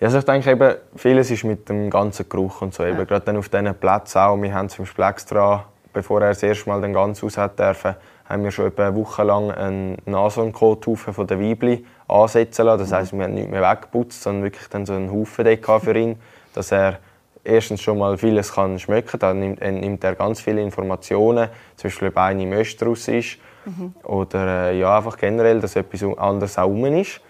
Ja, 0.00 0.08
also 0.08 0.18
ich 0.18 0.24
denke 0.24 0.50
eben, 0.50 0.74
vieles 0.96 1.30
ist 1.30 1.44
mit 1.44 1.68
dem 1.68 1.88
ganzen 1.88 2.28
Geruch 2.28 2.62
und 2.62 2.74
so. 2.74 2.82
Ja. 2.82 2.90
Eben, 2.90 3.06
gerade 3.06 3.24
dann 3.24 3.36
auf 3.36 3.48
diesen 3.48 3.74
Plätzen 3.76 4.18
auch. 4.18 4.36
Wir 4.40 4.52
haben 4.52 4.68
zum 4.68 4.86
Beispiel 4.86 5.04
extra 5.04 5.66
bevor 5.94 6.20
er 6.20 6.28
das 6.28 6.42
erste 6.42 6.68
Mal 6.68 6.82
den 6.82 6.92
ganz 6.92 7.24
aus 7.24 7.38
hat 7.38 7.58
dürfen, 7.58 7.94
haben 8.26 8.44
wir 8.44 8.50
schon 8.50 8.66
etwa 8.66 8.88
eine 8.88 8.96
Woche 8.96 9.22
lang 9.22 9.50
einen 9.50 9.96
Nasenkothaufen 10.04 11.14
von 11.14 11.26
der 11.26 11.40
Weibli 11.40 11.86
ansetzen 12.08 12.66
lassen. 12.66 12.80
Das 12.80 12.92
heisst, 12.92 13.12
wir 13.12 13.24
haben 13.24 13.34
nicht 13.34 13.50
mehr 13.50 13.62
weggeputzt, 13.62 14.22
sondern 14.22 14.44
wirklich 14.44 14.68
dann 14.68 14.84
so 14.84 14.94
einen 14.94 15.10
Haufen 15.10 15.46
für 15.80 15.96
ihn, 15.96 16.16
dass 16.54 16.72
er 16.72 16.98
erstens 17.44 17.82
schon 17.82 17.98
mal 17.98 18.18
vieles 18.18 18.52
kann 18.52 18.78
schmecken. 18.78 19.18
Dann 19.18 19.38
nimmt, 19.38 19.60
nimmt, 19.60 20.04
er 20.04 20.14
ganz 20.14 20.40
viele 20.40 20.62
Informationen, 20.62 21.48
zum 21.76 21.88
Beispiel 21.88 22.08
ob 22.08 22.16
eine 22.16 22.46
Möstrus 22.46 23.08
ist 23.08 23.38
mhm. 23.64 23.94
oder 24.02 24.70
äh, 24.70 24.78
ja, 24.78 24.96
einfach 24.96 25.16
generell, 25.16 25.60
dass 25.60 25.76
etwas 25.76 26.02
anderes 26.18 26.58
auch 26.58 26.66
rum 26.66 26.86
ist. 26.86 27.20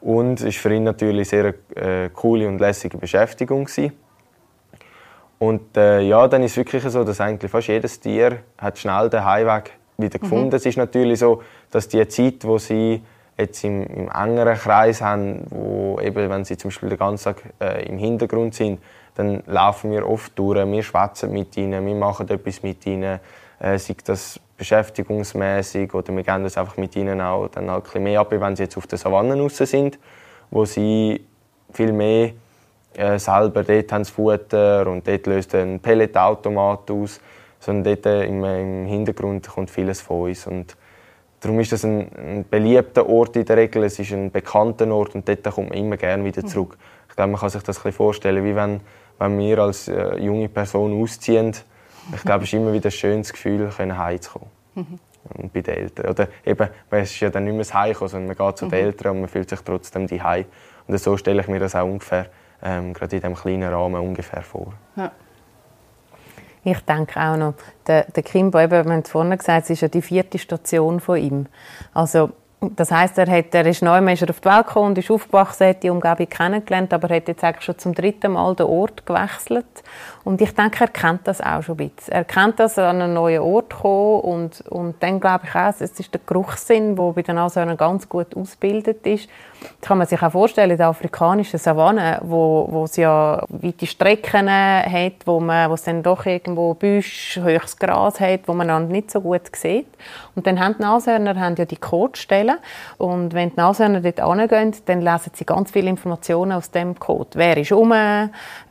Und 0.00 0.40
es 0.40 0.44
war 0.44 0.52
für 0.52 0.74
ihn 0.74 0.84
natürlich 0.84 1.32
eine 1.32 1.54
sehr 1.54 2.04
äh, 2.04 2.10
coole 2.10 2.46
und 2.46 2.58
lässige 2.58 2.98
Beschäftigung. 2.98 3.64
Gewesen. 3.64 3.92
Und 5.38 5.76
äh, 5.76 6.00
ja, 6.00 6.26
dann 6.28 6.42
ist 6.42 6.52
es 6.52 6.56
wirklich 6.56 6.82
so, 6.84 7.04
dass 7.04 7.20
eigentlich 7.20 7.50
fast 7.50 7.68
jedes 7.68 8.00
Tier 8.00 8.38
hat 8.58 8.78
schnell 8.78 9.10
den 9.10 9.24
Heimweg 9.24 9.72
wieder 9.96 10.18
gefunden. 10.18 10.48
Mhm. 10.48 10.54
Es 10.54 10.66
ist 10.66 10.76
natürlich 10.76 11.18
so, 11.18 11.42
dass 11.70 11.88
die 11.88 12.06
Zeit, 12.08 12.44
wo 12.44 12.58
sie 12.58 13.02
jetzt 13.36 13.64
im, 13.64 13.82
im 13.82 14.08
engeren 14.10 14.56
Kreis 14.56 15.00
haben, 15.00 15.46
wo 15.50 15.98
eben, 16.00 16.30
wenn 16.30 16.44
sie 16.44 16.56
zum 16.56 16.68
Beispiel 16.68 16.88
den 16.88 16.98
ganzen 16.98 17.24
Tag 17.24 17.42
äh, 17.60 17.86
im 17.88 17.98
Hintergrund 17.98 18.54
sind, 18.54 18.80
dann 19.16 19.42
laufen 19.46 19.90
wir 19.90 20.08
oft 20.08 20.38
durch, 20.38 20.66
wir 20.66 20.82
schwätzen 20.82 21.32
mit 21.32 21.56
ihnen, 21.56 21.84
wir 21.86 21.94
machen 21.94 22.28
etwas 22.28 22.62
mit 22.62 22.84
ihnen, 22.86 23.20
äh, 23.60 23.78
sei 23.78 23.94
das 24.04 24.40
beschäftigungsmäßig 24.56 25.92
oder 25.94 26.14
wir 26.14 26.22
gehen 26.22 26.42
das 26.44 26.56
einfach 26.56 26.76
mit 26.76 26.94
ihnen 26.96 27.20
auch 27.20 27.48
dann 27.48 27.70
halt 27.70 27.80
ein 27.80 27.84
bisschen 27.84 28.02
mehr 28.04 28.20
ab, 28.20 28.28
wenn 28.30 28.56
sie 28.56 28.64
jetzt 28.64 28.76
auf 28.76 28.86
der 28.86 28.98
Savanne 28.98 29.38
raus 29.38 29.56
sind, 29.56 29.98
wo 30.50 30.64
sie 30.64 31.24
viel 31.72 31.92
mehr 31.92 32.32
äh, 32.96 33.18
selber 33.18 33.62
dort 33.62 33.92
haben 33.92 34.04
sie 34.04 34.12
Futter 34.12 34.86
und 34.86 35.06
dort 35.06 35.26
löst 35.26 35.54
ein 35.54 35.80
Pelletautomat 35.80 36.90
aus. 36.90 37.20
Sondern 37.60 37.94
dort 37.94 38.06
äh, 38.06 38.24
im, 38.26 38.44
im, 38.44 38.86
Hintergrund 38.86 39.48
kommt 39.48 39.70
vieles 39.70 40.00
von 40.00 40.28
uns. 40.28 40.46
Und 40.46 40.76
darum 41.40 41.60
ist 41.60 41.72
das 41.72 41.84
ein, 41.84 42.08
ein, 42.16 42.44
beliebter 42.48 43.08
Ort 43.08 43.36
in 43.36 43.44
der 43.44 43.56
Regel. 43.56 43.84
Es 43.84 43.98
ist 43.98 44.12
ein 44.12 44.30
bekannter 44.30 44.90
Ort 44.92 45.14
und 45.14 45.28
dort 45.28 45.42
kommt 45.44 45.70
man 45.70 45.78
immer 45.78 45.96
gerne 45.96 46.24
wieder 46.24 46.44
zurück. 46.44 46.76
Ich 47.08 47.16
glaube, 47.16 47.32
man 47.32 47.40
kann 47.40 47.50
sich 47.50 47.62
das 47.62 47.78
ein 47.78 47.82
bisschen 47.84 47.96
vorstellen, 47.96 48.44
wie 48.44 48.54
wenn, 48.54 48.80
wenn 49.18 49.38
wir 49.38 49.58
als 49.60 49.88
äh, 49.88 50.16
junge 50.18 50.48
Person 50.48 51.00
ausziehen. 51.00 51.52
Ich 52.14 52.22
glaube, 52.22 52.44
es 52.44 52.52
ist 52.52 52.54
immer 52.54 52.72
wieder 52.72 52.88
ein 52.88 52.92
schönes 52.92 53.32
Gefühl, 53.32 53.70
heimzukommen. 53.78 54.48
Mhm. 54.74 54.98
Und 55.36 55.52
bei 55.54 55.62
den 55.62 55.74
Eltern. 55.74 56.10
Oder 56.10 56.28
eben, 56.44 56.68
man 56.90 57.00
ist 57.00 57.18
ja 57.18 57.30
dann 57.30 57.44
nicht 57.44 57.54
mehr 57.54 57.60
das 57.60 57.72
Heimkommen, 57.72 58.10
sondern 58.10 58.36
man 58.36 58.46
geht 58.46 58.58
zu 58.58 58.66
den 58.66 58.78
mhm. 58.78 58.86
Eltern 58.86 59.12
und 59.12 59.20
man 59.20 59.28
fühlt 59.30 59.48
sich 59.48 59.60
trotzdem 59.60 60.06
die 60.06 60.20
Und 60.86 60.98
so 60.98 61.16
stelle 61.16 61.40
ich 61.40 61.48
mir 61.48 61.60
das 61.60 61.74
auch 61.74 61.86
ungefähr 61.86 62.26
ähm, 62.64 62.92
gerade 62.94 63.16
in 63.16 63.22
diesem 63.22 63.34
kleinen 63.34 63.72
Rahmen 63.72 64.00
ungefähr 64.00 64.42
vor. 64.42 64.72
Ja. 64.96 65.12
Ich 66.66 66.80
denke 66.80 67.20
auch 67.20 67.36
noch, 67.36 67.54
der, 67.86 68.04
der 68.04 68.22
Kimbo, 68.22 68.58
eben, 68.58 68.72
wir 68.72 68.92
haben 68.92 69.04
vorhin 69.04 69.36
gesagt, 69.36 69.64
es 69.64 69.70
ist 69.70 69.82
ja 69.82 69.88
die 69.88 70.00
vierte 70.00 70.38
Station 70.38 70.98
von 70.98 71.18
ihm. 71.18 71.46
Also 71.92 72.30
das 72.76 72.90
heißt, 72.90 73.18
er, 73.18 73.30
hat, 73.30 73.54
er 73.54 73.66
ist 73.66 73.82
neu 73.82 73.98
auf 73.98 74.18
die 74.18 74.26
Welt 74.26 74.66
gekommen 74.66 74.88
und 74.88 74.98
ist 74.98 75.10
aufgewachsen, 75.10 75.68
hat 75.68 75.82
die 75.82 75.90
Umgebung 75.90 76.28
kennengelernt, 76.28 76.92
aber 76.92 77.10
er 77.10 77.16
hat 77.16 77.28
jetzt 77.28 77.44
eigentlich 77.44 77.64
schon 77.64 77.78
zum 77.78 77.94
dritten 77.94 78.32
Mal 78.32 78.54
den 78.54 78.66
Ort 78.66 79.06
gewechselt. 79.06 79.66
Und 80.24 80.40
ich 80.40 80.54
denke, 80.54 80.84
er 80.84 80.88
kennt 80.88 81.26
das 81.28 81.40
auch 81.40 81.62
schon 81.62 81.78
ein 81.78 81.90
bisschen. 81.90 82.12
Er 82.12 82.24
kennt 82.24 82.58
das, 82.58 82.78
an 82.78 83.02
einen 83.02 83.14
neuen 83.14 83.42
Ort 83.42 83.74
kommen 83.74 84.20
und, 84.20 84.60
und 84.68 85.02
dann 85.02 85.20
glaube 85.20 85.44
ich 85.46 85.54
auch, 85.54 85.68
es 85.68 85.80
ist 85.82 86.14
der 86.14 86.20
Geruchssinn, 86.24 86.96
der 86.96 87.12
bei 87.12 87.22
den 87.22 87.36
Ashörnern 87.36 87.76
ganz 87.76 88.08
gut 88.08 88.34
ausgebildet 88.34 89.06
ist. 89.06 89.28
Das 89.80 89.88
kann 89.88 89.98
man 89.98 90.06
sich 90.06 90.20
auch 90.22 90.32
vorstellen, 90.32 90.70
in 90.70 90.76
der 90.76 90.88
afrikanischen 90.88 91.58
Savanne, 91.58 92.20
wo, 92.22 92.66
wo 92.70 92.84
es 92.84 92.96
ja 92.96 93.42
weite 93.48 93.86
Strecken 93.86 94.50
hat, 94.50 95.26
wo, 95.26 95.40
man, 95.40 95.70
wo 95.70 95.74
es 95.74 95.82
dann 95.82 96.02
doch 96.02 96.26
irgendwo 96.26 96.74
Büsch, 96.74 97.38
höchstes 97.42 97.78
Gras 97.78 98.20
hat, 98.20 98.40
wo 98.46 98.54
man 98.54 98.88
nicht 98.88 99.10
so 99.10 99.20
gut 99.20 99.54
sieht. 99.54 99.86
Und 100.34 100.46
dann 100.46 100.58
haben 100.60 100.74
die 100.78 100.82
Nashörner 100.82 101.38
haben 101.38 101.56
ja 101.56 101.64
die 101.64 101.76
Codestellen 102.54 102.58
und 102.98 103.34
wenn 103.34 103.50
die 103.50 103.56
Nashörner 103.56 104.00
dort 104.00 104.20
hingehen, 104.20 104.74
dann 104.86 105.00
lesen 105.00 105.32
sie 105.34 105.44
ganz 105.44 105.70
viele 105.70 105.90
Informationen 105.90 106.52
aus 106.52 106.70
dem 106.70 106.98
Code. 106.98 107.30
Wer 107.34 107.56
ist 107.56 107.72
rum, 107.72 107.92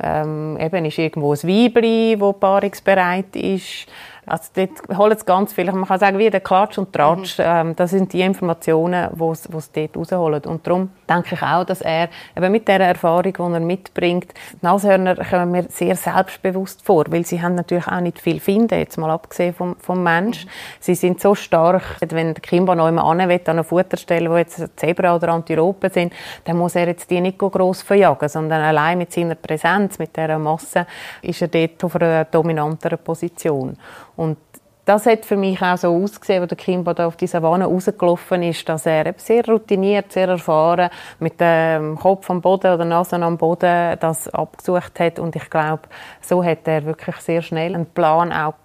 ähm, 0.01 0.57
eben 0.59 0.85
ist 0.85 0.97
irgendwo 0.97 1.33
ein 1.33 1.43
Weibli, 1.43 2.17
das 2.19 2.39
paarungsbereit 2.39 3.35
ist, 3.35 3.87
also 4.25 4.49
dort 4.53 4.97
holen 4.97 5.17
sie 5.17 5.25
ganz 5.25 5.53
viel. 5.53 5.65
Man 5.65 5.85
kann 5.85 5.99
sagen, 5.99 6.17
wie 6.17 6.29
der 6.29 6.41
Klatsch 6.41 6.77
und 6.77 6.93
Tratsch, 6.93 7.37
mhm. 7.37 7.45
ähm, 7.45 7.75
das 7.75 7.91
sind 7.91 8.13
die 8.13 8.21
Informationen, 8.21 9.09
die 9.13 9.35
sie 9.35 9.69
dort 9.73 9.97
rausholen. 9.97 10.43
Und 10.45 10.65
darum 10.65 10.89
denke 11.09 11.35
ich 11.35 11.41
auch, 11.41 11.63
dass 11.63 11.81
er 11.81 12.09
eben 12.35 12.51
mit 12.51 12.67
der 12.67 12.79
Erfahrung, 12.79 13.33
die 13.33 13.53
er 13.53 13.59
mitbringt, 13.59 14.33
die 14.53 14.65
Nashörner 14.65 15.15
kommen 15.15 15.51
mir 15.51 15.65
sehr 15.69 15.95
selbstbewusst 15.95 16.85
vor, 16.85 17.05
weil 17.09 17.25
sie 17.25 17.41
haben 17.41 17.55
natürlich 17.55 17.87
auch 17.87 17.99
nicht 17.99 18.19
viel 18.19 18.39
finden, 18.39 18.79
jetzt 18.79 18.97
mal 18.97 19.11
abgesehen 19.11 19.53
vom, 19.53 19.75
vom 19.77 20.01
Mensch. 20.01 20.45
Mhm. 20.45 20.49
Sie 20.79 20.95
sind 20.95 21.21
so 21.21 21.35
stark, 21.35 21.83
wenn 21.99 22.33
der 22.33 22.41
Kimba 22.41 22.75
noch 22.75 22.85
einmal 22.85 23.05
an 23.05 23.29
will, 23.29 23.41
an 23.45 23.51
eine 23.51 23.63
Futterstelle, 23.63 24.29
wo 24.29 24.37
jetzt 24.37 24.61
Zebra 24.77 25.15
oder 25.15 25.29
Antilopen 25.29 25.89
sind, 25.89 26.13
dann 26.45 26.57
muss 26.57 26.75
er 26.75 26.87
jetzt 26.87 27.09
die 27.09 27.21
nicht 27.21 27.37
gross 27.37 27.81
verjagen, 27.81 28.29
sondern 28.29 28.61
allein 28.61 28.97
mit 28.97 29.11
seiner 29.11 29.35
Präsenz, 29.35 29.99
mit 29.99 30.15
dieser 30.15 30.39
Masse, 30.39 30.85
ist 31.21 31.41
er 31.41 31.47
dort 31.47 31.83
auf 31.83 31.95
einer 31.95 32.25
dominanteren 32.25 32.99
Position. 32.99 33.77
Und 34.15 34.37
das 34.85 35.05
hat 35.05 35.25
für 35.25 35.37
mich 35.37 35.61
auch 35.61 35.77
so 35.77 35.95
ausgesehen, 35.95 36.41
als 36.41 36.49
der 36.49 36.57
Kimbo 36.57 36.93
da 36.93 37.07
auf 37.07 37.15
die 37.15 37.27
Savanne 37.27 37.65
rausgelaufen 37.65 38.43
ist, 38.43 38.67
dass 38.67 38.85
er 38.85 39.13
sehr 39.17 39.45
routiniert, 39.45 40.11
sehr 40.11 40.27
erfahren, 40.27 40.89
mit 41.19 41.39
dem 41.39 41.97
Kopf 41.97 42.29
am 42.29 42.41
Boden 42.41 42.73
oder 42.73 42.83
Nase 42.83 43.15
am 43.15 43.37
Boden 43.37 43.97
das 43.99 44.27
abgesucht 44.27 44.99
hat. 44.99 45.19
Und 45.19 45.35
ich 45.37 45.49
glaube, 45.49 45.83
so 46.21 46.43
hat 46.43 46.67
er 46.67 46.85
wirklich 46.85 47.15
sehr 47.17 47.41
schnell 47.41 47.75
einen 47.75 47.85
Plan 47.85 48.33
auch 48.33 48.55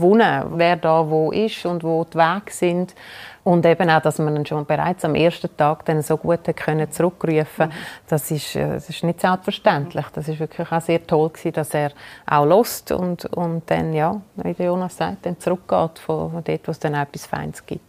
gewonnen, 0.00 0.44
wer 0.56 0.76
da 0.76 1.08
wo 1.08 1.30
ist 1.30 1.64
und 1.66 1.84
wo 1.84 2.04
die 2.04 2.16
Wege 2.16 2.50
sind. 2.50 2.94
Und 3.42 3.64
eben 3.64 3.88
auch, 3.88 4.02
dass 4.02 4.18
man 4.18 4.36
ihn 4.36 4.44
schon 4.44 4.66
bereits 4.66 5.04
am 5.04 5.14
ersten 5.14 5.54
Tag 5.56 5.84
dann 5.86 6.02
so 6.02 6.16
gut 6.16 6.44
können 6.56 6.90
zurückrufen 6.90 7.68
mhm. 7.68 7.72
das, 8.08 8.30
ist, 8.30 8.54
äh, 8.54 8.68
das 8.74 8.88
ist 8.88 9.02
nicht 9.02 9.20
selbstverständlich. 9.20 10.06
Das 10.12 10.28
ist 10.28 10.38
wirklich 10.38 10.70
auch 10.70 10.80
sehr 10.80 11.06
toll 11.06 11.30
gewesen, 11.30 11.52
dass 11.52 11.72
er 11.72 11.92
auch 12.26 12.44
lost 12.44 12.92
und, 12.92 13.24
und 13.26 13.70
dann, 13.70 13.94
ja, 13.94 14.20
wie 14.36 14.62
Jonas 14.62 14.96
sagt, 14.96 15.24
dann 15.24 15.38
zurückgeht 15.38 15.98
von, 15.98 16.32
von 16.32 16.44
dort, 16.44 16.66
wo 16.66 16.70
es 16.70 16.78
dann 16.78 16.94
auch 16.94 17.02
etwas 17.02 17.26
Feines 17.26 17.64
gibt. 17.64 17.82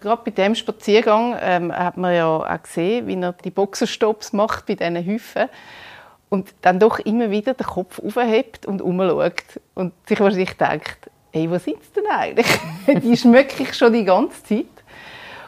Gerade 0.00 0.22
bei 0.24 0.30
diesem 0.30 0.54
Spaziergang 0.54 1.36
ähm, 1.40 1.72
hat 1.72 1.96
man 1.96 2.14
ja 2.14 2.26
auch 2.26 2.62
gesehen, 2.62 3.06
wie 3.06 3.20
er 3.20 3.32
die 3.32 3.50
Boxerstops 3.50 4.32
macht 4.32 4.66
bei 4.66 4.74
diesen 4.74 4.96
Häufen 4.96 5.48
und 6.28 6.54
dann 6.62 6.80
doch 6.80 6.98
immer 6.98 7.30
wieder 7.30 7.54
den 7.54 7.66
Kopf 7.66 8.00
aufhebt 8.00 8.66
und 8.66 8.80
umschaut 8.80 9.60
und 9.74 9.92
sich 10.08 10.18
wahrscheinlich 10.18 10.56
denkt, 10.56 11.10
hey, 11.32 11.50
wo 11.50 11.58
sie 11.58 11.76
denn 11.96 12.06
eigentlich? 12.10 12.46
die 13.02 13.16
schmecke 13.16 13.62
ich 13.62 13.74
schon 13.74 13.92
die 13.92 14.04
ganze 14.04 14.42
Zeit. 14.44 14.66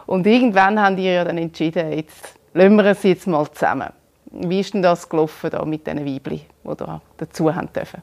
Und 0.07 0.27
irgendwann 0.27 0.81
haben 0.81 0.97
die 0.97 1.05
ja 1.05 1.25
dann 1.25 1.39
entschieden, 1.39 1.93
jetzt 1.93 2.35
lassen 2.53 2.77
wir 2.77 2.87
es 2.87 3.03
jetzt 3.03 3.27
mal 3.27 3.51
zusammen. 3.51 3.91
Wie 4.31 4.61
ist 4.61 4.75
denn 4.75 4.83
das 4.83 5.09
gelaufen 5.09 5.51
da 5.51 5.65
mit 5.65 5.87
diesen 5.87 6.05
Weibchen, 6.05 6.43
die 6.65 6.77
da 6.77 7.01
dazu 7.17 7.55
haben 7.55 7.73
dürfen? 7.73 8.03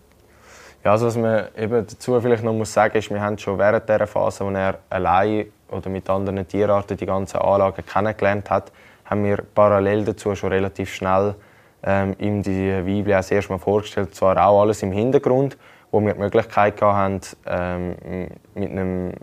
Ja, 0.84 0.92
also 0.92 1.08
was 1.08 1.18
man 1.18 1.48
eben 1.58 1.86
dazu 1.86 2.20
vielleicht 2.20 2.44
noch 2.44 2.54
muss 2.54 2.74
sagen 2.74 2.98
ist, 2.98 3.12
wir 3.12 3.22
haben 3.22 3.38
schon 3.38 3.60
während 3.60 3.88
dieser 3.88 4.08
Phase, 4.08 4.46
wo 4.46 4.50
er 4.50 4.80
allein 4.90 5.48
oder 5.70 5.90
mit 5.90 6.10
anderen 6.10 6.48
Tierarten 6.48 6.98
die 6.98 7.06
ganzen 7.06 7.38
Anlagen 7.38 7.86
kennengelernt 7.86 8.50
hat, 8.50 8.72
haben 9.06 9.24
wir 9.24 9.44
parallel 9.54 10.06
dazu 10.06 10.34
schon 10.34 10.52
relativ 10.52 10.94
schnell 10.94 11.36
ähm, 11.84 12.16
ihm 12.18 12.42
die 12.42 12.72
Weibchen 12.72 13.12
das 13.12 13.30
erste 13.30 13.52
Mal 13.52 13.60
vorgestellt. 13.60 14.16
Zwar 14.16 14.44
auch 14.44 14.62
alles 14.62 14.82
im 14.82 14.92
Hintergrund, 14.92 15.58
wo 15.92 16.00
wir 16.00 16.14
die 16.14 16.20
Möglichkeit 16.20 16.82
hatten, 16.82 17.22
ähm, 17.46 18.30
mit 18.56 18.72
einem 18.72 19.14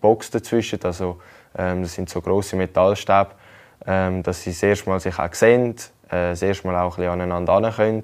Box 0.00 0.30
dazwischen, 0.30 0.78
also 0.84 1.18
ähm, 1.56 1.82
das 1.82 1.94
sind 1.94 2.08
so 2.08 2.20
große 2.20 2.56
Metallstäbe, 2.56 3.30
ähm, 3.86 4.22
dass 4.22 4.42
sie 4.42 4.50
das 4.50 4.62
erste 4.62 4.90
Mal 4.90 5.00
sich 5.00 5.18
auch 5.18 5.32
sehen, 5.32 5.74
äh, 6.08 6.30
das 6.30 6.42
erste 6.42 6.66
Mal 6.66 6.76
auch 6.82 6.98
ein 6.98 7.04
bisschen 7.04 7.20
aneinander 7.20 7.72
können. 7.72 8.02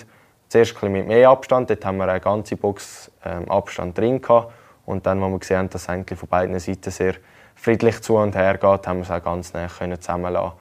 Zuerst 0.48 0.82
ein 0.82 0.92
mit 0.92 1.06
mehr 1.06 1.28
Abstand, 1.28 1.70
dort 1.70 1.84
haben 1.84 1.98
wir 1.98 2.08
eine 2.08 2.20
ganze 2.20 2.56
Box 2.56 3.10
ähm, 3.24 3.50
Abstand 3.50 3.98
drin 3.98 4.20
gehabt. 4.20 4.52
Und 4.86 5.06
dann, 5.06 5.22
als 5.22 5.32
wir 5.32 5.38
gesehen 5.38 5.58
haben, 5.58 5.70
dass 5.70 5.88
es 5.88 6.18
von 6.18 6.28
beiden 6.28 6.58
Seiten 6.58 6.90
sehr 6.90 7.14
friedlich 7.54 8.00
zu 8.02 8.16
und 8.16 8.34
her 8.34 8.58
geht, 8.58 8.86
haben 8.86 8.98
wir 8.98 9.02
es 9.02 9.10
auch 9.10 9.22
ganz 9.22 9.52
nah 9.52 9.68
zusammenlassen. 9.68 10.52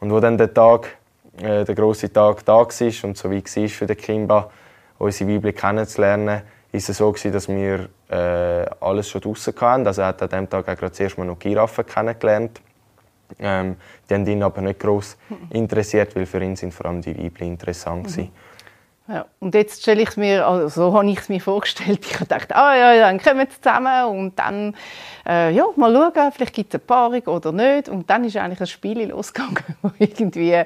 Und 0.00 0.10
wo 0.10 0.20
dann 0.20 0.38
der 0.38 0.52
Tag, 0.52 0.96
äh, 1.40 1.64
der 1.64 1.74
große 1.74 2.12
Tag 2.12 2.44
da 2.44 2.54
war 2.54 2.68
und 3.04 3.16
so 3.16 3.30
wie 3.30 3.42
war 3.44 3.68
für 3.68 3.86
den 3.86 3.96
Kimba, 3.96 4.50
unsere 4.98 5.30
Weibchen 5.30 5.54
kennenzulernen, 5.54 6.42
ist 6.72 6.88
es 6.88 6.96
so 6.96 7.12
gewesen, 7.12 7.32
dass 7.32 7.48
wir 7.48 7.88
äh, 8.08 8.66
alles 8.80 9.08
schon 9.08 9.20
draußen 9.20 9.54
hatten. 9.60 9.86
Also 9.86 10.02
er 10.02 10.08
hat 10.08 10.22
an 10.22 10.28
diesem 10.30 10.50
Tag 10.50 10.68
auch 10.68 10.76
gerade 10.76 10.92
zuerst 10.92 11.18
mal 11.18 11.26
noch 11.26 11.38
Giraffen 11.38 11.84
kennengelernt. 11.86 12.60
Ähm, 13.38 13.76
die 14.08 14.14
haben 14.14 14.26
ihn 14.26 14.42
aber 14.42 14.60
nicht 14.62 14.80
groß 14.80 15.16
interessiert, 15.50 16.16
weil 16.16 16.26
für 16.26 16.42
ihn 16.42 16.56
sind 16.56 16.72
vor 16.72 16.86
allem 16.86 17.02
die 17.02 17.16
Weibchen 17.16 17.48
interessant 17.48 18.16
mhm. 18.16 18.28
Ja, 19.12 19.26
und 19.40 19.54
jetzt 19.54 19.82
stelle 19.82 20.00
ich 20.00 20.16
mir, 20.16 20.46
also 20.46 20.68
so 20.68 20.96
habe 20.96 21.10
ich 21.10 21.18
es 21.18 21.28
mir 21.28 21.40
vorgestellt, 21.40 22.00
ich 22.10 22.26
dachte, 22.28 22.56
ah 22.56 22.74
ja, 22.74 22.98
dann 22.98 23.20
kommen 23.20 23.40
wir 23.40 23.50
zusammen 23.50 24.06
und 24.06 24.38
dann, 24.38 24.74
äh, 25.28 25.52
ja, 25.52 25.66
mal 25.76 25.92
schauen, 25.92 26.32
vielleicht 26.32 26.54
gibt 26.54 26.72
es 26.72 26.80
eine 26.80 26.86
Paarung 26.86 27.22
oder 27.26 27.52
nicht. 27.52 27.90
Und 27.90 28.08
dann 28.08 28.24
ist 28.24 28.38
eigentlich 28.38 28.60
ein 28.60 28.66
Spiel 28.66 29.10
losgegangen, 29.10 29.62
wo 29.82 29.90
irgendwie, 29.98 30.62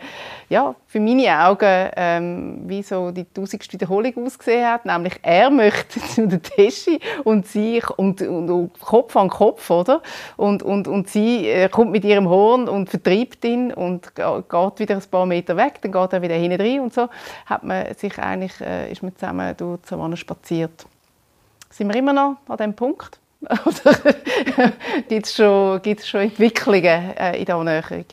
ja, 0.49 0.75
für 0.87 1.01
meine 1.01 1.45
Augen 1.45 1.91
ähm, 1.97 2.61
wie 2.67 2.83
so 2.85 3.11
die 3.11 3.25
tausendste 3.25 3.73
Wiederholung 3.73 4.25
ausgesehen 4.25 4.65
hat, 4.65 4.87
nämlich 4.87 5.15
er 5.23 5.51
möchte 5.51 6.01
zu 6.15 6.29
der 6.29 6.41
Teschi 6.41 7.01
und 7.25 7.49
sie 7.49 7.83
und, 7.97 8.23
und, 8.23 8.49
und, 8.49 8.81
Kopf 8.81 9.17
an 9.17 9.29
Kopf, 9.29 9.69
oder? 9.71 10.03
Und, 10.37 10.63
und, 10.63 10.87
und 10.87 11.09
sie 11.09 11.49
äh, 11.49 11.69
kommt 11.69 11.91
mit 11.91 12.05
ihrem 12.05 12.29
Horn 12.29 12.69
und 12.69 12.91
vertreibt 12.91 13.45
ihn 13.45 13.73
und 13.73 14.15
geht 14.15 14.79
wieder 14.79 14.95
ein 14.95 15.03
paar 15.11 15.27
Meter 15.27 15.57
weg, 15.57 15.81
dann 15.83 15.91
geht 15.91 16.13
er 16.13 16.23
wieder 16.23 16.37
hinten 16.37 16.61
rein 16.61 16.81
und 16.81 16.95
so 16.95 17.09
hat 17.47 17.65
man 17.65 17.93
sich 17.95 18.19
eigentlich, 18.19 18.36
äh, 18.43 18.91
ist 18.91 19.03
man 19.03 19.15
zusammen 19.15 19.57
durch 19.57 19.81
die 19.83 19.89
Savanne 19.89 20.17
spaziert. 20.17 20.87
Sind 21.71 21.89
wir 21.89 21.97
immer 21.97 22.13
noch 22.13 22.37
an 22.49 22.57
diesem 22.57 22.75
Punkt? 22.75 23.19
Oder 23.43 24.15
gibt 25.09 25.27
es 25.27 25.35
schon, 25.35 25.81
schon 26.03 26.21
Entwicklungen 26.21 27.17
äh, 27.17 27.39
in 27.39 27.45
der 27.45 27.57
Annäherung? 27.57 28.05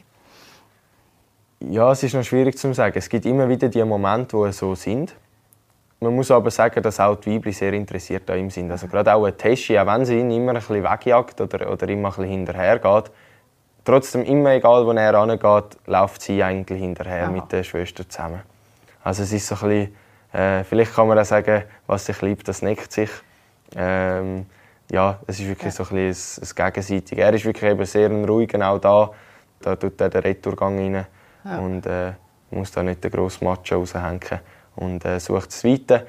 Ja, 1.70 1.92
es 1.92 2.04
ist 2.04 2.14
noch 2.14 2.24
schwierig 2.24 2.58
zu 2.58 2.74
sagen. 2.74 2.98
Es 2.98 3.08
gibt 3.08 3.26
immer 3.26 3.48
wieder 3.48 3.70
die 3.70 3.84
Momente, 3.84 4.38
wo 4.38 4.46
es 4.46 4.58
so 4.58 4.76
sind. 4.76 5.16
Man 6.02 6.14
muss 6.14 6.30
aber 6.30 6.52
sagen, 6.52 6.84
dass 6.84 7.00
auch 7.00 7.16
die 7.16 7.36
Weibchen 7.36 7.54
sehr 7.54 7.72
interessiert 7.72 8.30
an 8.30 8.38
ihm 8.38 8.50
sind. 8.50 8.70
Also 8.70 8.88
gerade 8.88 9.14
auch 9.14 9.24
ein 9.24 9.38
Teschi, 9.38 9.80
auch 9.80 9.88
wenn 9.88 10.06
sie 10.06 10.20
ihn 10.20 10.30
immer 10.32 10.52
ein 10.52 10.58
bisschen 10.58 10.84
wegjagt 10.84 11.40
oder, 11.40 11.72
oder 11.72 11.88
immer 11.88 12.10
ein 12.10 12.16
bisschen 12.16 12.30
hinterher 12.30 12.80
geht, 12.80 13.12
trotzdem 13.86 14.24
immer 14.24 14.52
egal, 14.52 14.86
wo 14.86 14.92
er 14.92 15.16
angeht, 15.16 15.78
läuft 15.86 16.22
sie 16.22 16.44
eigentlich 16.44 16.82
hinterher 16.82 17.24
Aha. 17.24 17.32
mit 17.32 17.50
der 17.54 17.64
Schwester 17.64 18.08
zusammen. 18.08 18.42
Also 19.02 19.24
es 19.24 19.32
ist 19.32 19.48
so 19.48 19.56
ein 19.56 19.62
bisschen, 19.62 19.96
äh, 20.34 20.64
vielleicht 20.64 20.94
kann 20.94 21.08
man 21.08 21.20
auch 21.20 21.26
sagen, 21.26 21.64
was 21.88 22.06
sich 22.06 22.22
liebt, 22.22 22.48
das 22.48 22.62
neckt 22.62 22.92
sich. 22.92 23.10
Ähm, 23.76 24.48
ja, 24.92 25.20
es 25.28 25.40
ist 25.40 25.48
wirklich 25.48 25.74
ja. 25.74 25.84
so 25.84 25.84
ein, 25.84 26.08
bisschen 26.08 26.44
ein, 26.44 26.68
ein 26.68 26.74
Gegenseitig. 26.74 27.18
Er 27.18 27.34
ist 27.34 27.46
wirklich 27.46 27.72
eben 27.72 27.86
sehr 27.86 28.10
ruhig, 28.10 28.50
genau 28.50 28.78
da. 28.80 29.12
Da 29.62 29.76
tut 29.76 30.00
er 30.02 30.10
den 30.10 30.22
Retourgang 30.22 30.78
rein 30.78 31.06
ja. 31.46 31.58
und 31.58 31.86
äh, 31.86 32.14
muss 32.52 32.72
da 32.72 32.84
nicht 32.84 33.04
den 33.04 33.12
grossen 33.12 33.46
Macho 33.46 33.76
raushängen 33.76 34.40
und 34.76 35.06
äh, 35.06 35.20
sucht 35.20 35.48
das 35.48 35.64
Weite. 35.64 36.06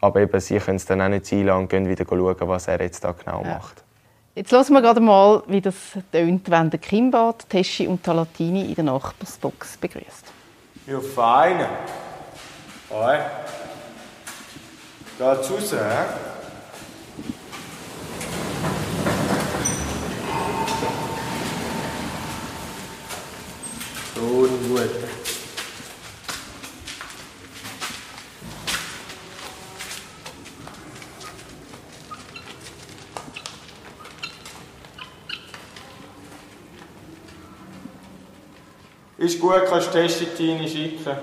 Aber 0.00 0.20
eben, 0.20 0.40
sie 0.40 0.58
können 0.58 0.76
es 0.76 0.84
dann 0.84 1.00
auch 1.00 1.08
nicht 1.08 1.26
sein 1.26 1.48
und 1.50 1.68
gehen 1.68 1.88
wieder 1.88 2.04
schauen, 2.06 2.36
was 2.40 2.68
er 2.68 2.80
jetzt 2.80 3.04
da 3.04 3.12
genau 3.12 3.42
ja. 3.44 3.54
macht. 3.54 3.82
Jetzt 4.34 4.50
hören 4.50 4.72
wir 4.72 4.82
gerade 4.82 5.00
mal, 5.00 5.42
wie 5.46 5.60
das 5.60 5.76
tönt, 6.10 6.50
wenn 6.50 6.70
der 6.70 6.80
Kimbad, 6.80 7.48
Teschi 7.48 7.86
und 7.86 8.02
Talatini 8.02 8.66
in 8.66 8.74
der 8.74 8.84
Nachbarsbox 8.84 9.76
begrüßt. 9.76 10.32
Ja, 10.86 11.00
fein. 11.00 11.66
Raus, 12.92 13.22
hè? 15.72 16.04
Schon 24.14 24.68
gut. 24.68 24.90
Ist 39.16 39.40
gut, 39.40 39.64
kannst 39.66 39.92
Testitine 39.92 40.68
schicken. 40.68 41.16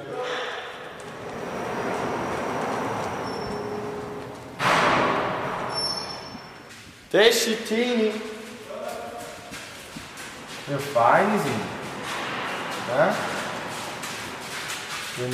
Testitine. 7.12 8.12
Ja, 10.68 10.78
feine 10.94 11.40
sind. 11.40 11.62
Ja? 12.96 13.16
Gehen 15.18 15.34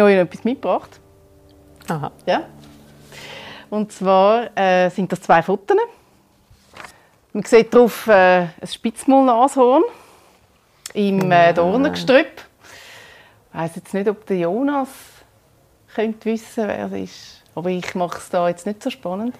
habe 0.00 0.12
ich 0.12 0.16
euch 0.16 0.22
etwas 0.22 0.44
mitgebracht. 0.44 1.00
Aha. 1.88 2.12
Ja. 2.26 2.44
Und 3.70 3.92
zwar 3.92 4.56
äh, 4.56 4.88
sind 4.90 5.10
das 5.10 5.20
zwei 5.20 5.42
Fotos. 5.42 5.76
Man 7.32 7.44
sieht 7.44 7.74
darauf 7.74 8.06
äh, 8.06 8.42
ein 8.42 8.66
Spitzmaulnashorn 8.66 9.82
im 10.94 11.30
äh, 11.32 11.52
Dornengestrüpp. 11.52 12.42
Ich 13.52 13.58
weiß 13.58 13.76
jetzt 13.76 13.94
nicht, 13.94 14.08
ob 14.08 14.24
der 14.26 14.38
Jonas 14.38 14.88
könnte 15.94 16.26
wissen, 16.26 16.68
wer 16.68 16.86
es 16.86 16.92
ist. 16.92 17.42
Aber 17.54 17.70
ich 17.70 17.94
mache 17.94 18.18
es 18.18 18.28
da 18.30 18.48
jetzt 18.48 18.66
nicht 18.66 18.82
so 18.82 18.90
spannend. 18.90 19.34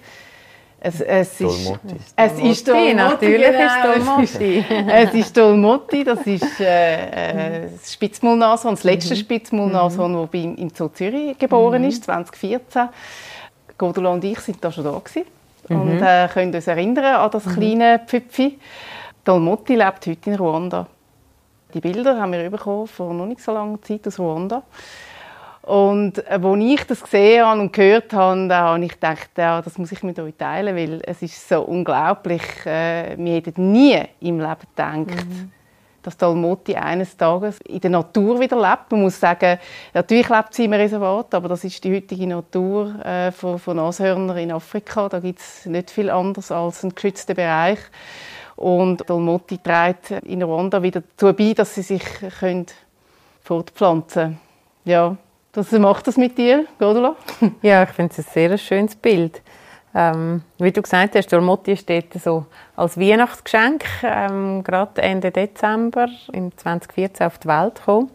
Es, 0.79 1.01
es 1.01 1.41
ist, 1.41 1.79
es 2.15 2.39
ist 2.39 2.67
Dolmotti, 2.67 2.93
natürlich 2.93 3.47
genau. 3.47 3.65
ist 3.65 4.05
Dolmotti. 4.05 4.65
es 4.87 5.13
ist 5.13 5.37
Dolmotti, 5.37 6.03
das 6.03 6.27
ist 6.27 6.59
äh, 6.59 7.63
äh, 7.63 7.69
das 7.71 7.93
Spitzmulnashorn, 7.93 8.75
das 8.75 8.83
letzte 8.83 9.15
mhm. 9.15 9.19
Spitzmulnashorn, 9.19 10.11
mhm. 10.11 10.29
das 10.31 10.41
im 10.43 10.69
Zoo 10.69 10.89
Zürich 10.89 11.39
geboren 11.39 11.81
mhm. 11.81 11.87
ist, 11.87 12.03
2014. 12.03 12.89
Gordula 13.77 14.09
und 14.11 14.23
ich 14.23 14.39
sind 14.39 14.63
da 14.63 14.71
schon 14.71 14.83
da 14.83 14.91
gewesen 14.91 15.25
mhm. 15.69 15.81
und 15.81 16.01
äh, 16.01 16.27
können 16.31 16.53
uns 16.53 16.67
erinnern 16.67 17.15
an 17.15 17.31
das 17.31 17.45
mhm. 17.45 17.53
kleine 17.53 17.99
Pfüpfi. 18.05 18.59
Dolmotti 19.23 19.75
lebt 19.75 20.05
heute 20.05 20.29
in 20.29 20.35
Ruanda. 20.35 20.87
Die 21.73 21.79
Bilder 21.81 22.21
haben 22.21 22.31
wir 22.31 22.49
bekommen 22.49 22.87
vor 22.87 23.13
noch 23.13 23.25
nicht 23.25 23.41
so 23.41 23.51
langer 23.51 23.81
Zeit 23.81 24.07
aus 24.07 24.19
Ruanda. 24.19 24.63
Und 25.65 26.27
als 26.27 26.43
äh, 26.43 26.73
ich 26.73 26.83
das 26.83 27.01
gesehen 27.01 27.43
habe 27.43 27.59
und 27.59 27.73
gehört 27.73 28.13
habe, 28.13 28.47
da 28.47 28.59
habe 28.59 28.85
ich 28.85 28.91
gedacht, 28.91 29.31
ja, 29.35 29.63
das 29.63 29.79
muss 29.79 29.91
ich 29.91 30.03
mit 30.03 30.19
euch 30.19 30.35
teilen, 30.37 30.75
weil 30.75 31.01
es 31.03 31.23
ist 31.23 31.49
so 31.49 31.61
unglaublich. 31.63 32.43
Äh, 32.65 33.17
wir 33.17 33.33
hätten 33.33 33.71
nie 33.71 33.99
im 34.19 34.39
Leben 34.39 34.59
gedacht, 34.75 35.25
mhm. 35.27 35.51
dass 36.03 36.17
Dalmoti 36.17 36.75
eines 36.75 37.17
Tages 37.17 37.59
in 37.61 37.79
der 37.79 37.89
Natur 37.89 38.39
wieder 38.39 38.61
lebt. 38.61 38.91
Man 38.91 39.01
muss 39.01 39.19
sagen, 39.19 39.57
natürlich 39.91 40.29
lebt 40.29 40.53
sie 40.53 40.65
im 40.65 40.73
Reservat, 40.73 41.33
aber 41.33 41.49
das 41.49 41.63
ist 41.63 41.83
die 41.83 41.95
heutige 41.95 42.27
Natur 42.27 43.03
äh, 43.03 43.31
von, 43.31 43.57
von 43.57 43.77
Nashörnern 43.77 44.37
in 44.37 44.51
Afrika. 44.51 45.09
Da 45.09 45.19
gibt 45.19 45.39
es 45.39 45.65
nicht 45.65 45.89
viel 45.89 46.11
anderes 46.11 46.51
als 46.51 46.83
einen 46.83 46.93
geschützten 46.93 47.35
Bereich. 47.35 47.79
Und 48.55 49.09
Dalmoti 49.09 49.57
trägt 49.57 50.11
in 50.11 50.43
Rwanda 50.43 50.83
wieder 50.83 51.01
dazu 51.01 51.33
bei, 51.33 51.53
dass 51.53 51.73
sie 51.73 51.81
sich 51.81 52.03
können 52.39 52.67
fortpflanzen 53.41 54.23
können. 54.23 54.39
Ja, 54.85 55.17
das 55.55 55.71
macht 55.71 56.07
das 56.07 56.17
mit 56.17 56.37
dir, 56.37 56.65
Godula? 56.79 57.15
Ja, 57.61 57.83
ich 57.83 57.89
finde 57.89 58.13
es 58.17 58.19
ein 58.19 58.31
sehr 58.33 58.57
schönes 58.57 58.95
Bild. 58.95 59.41
Ähm, 59.93 60.41
wie 60.57 60.71
du 60.71 60.81
gesagt 60.81 61.15
hast, 61.15 61.31
Dolmotti 61.31 61.77
steht 61.77 62.13
so 62.21 62.45
als 62.75 62.99
Weihnachtsgeschenk 62.99 63.85
ähm, 64.03 64.61
gerade 64.63 65.01
Ende 65.01 65.31
Dezember 65.31 66.07
in 66.33 66.51
2014 66.55 67.25
auf 67.25 67.37
die 67.37 67.47
Welt 67.47 67.75
gekommen. 67.75 68.09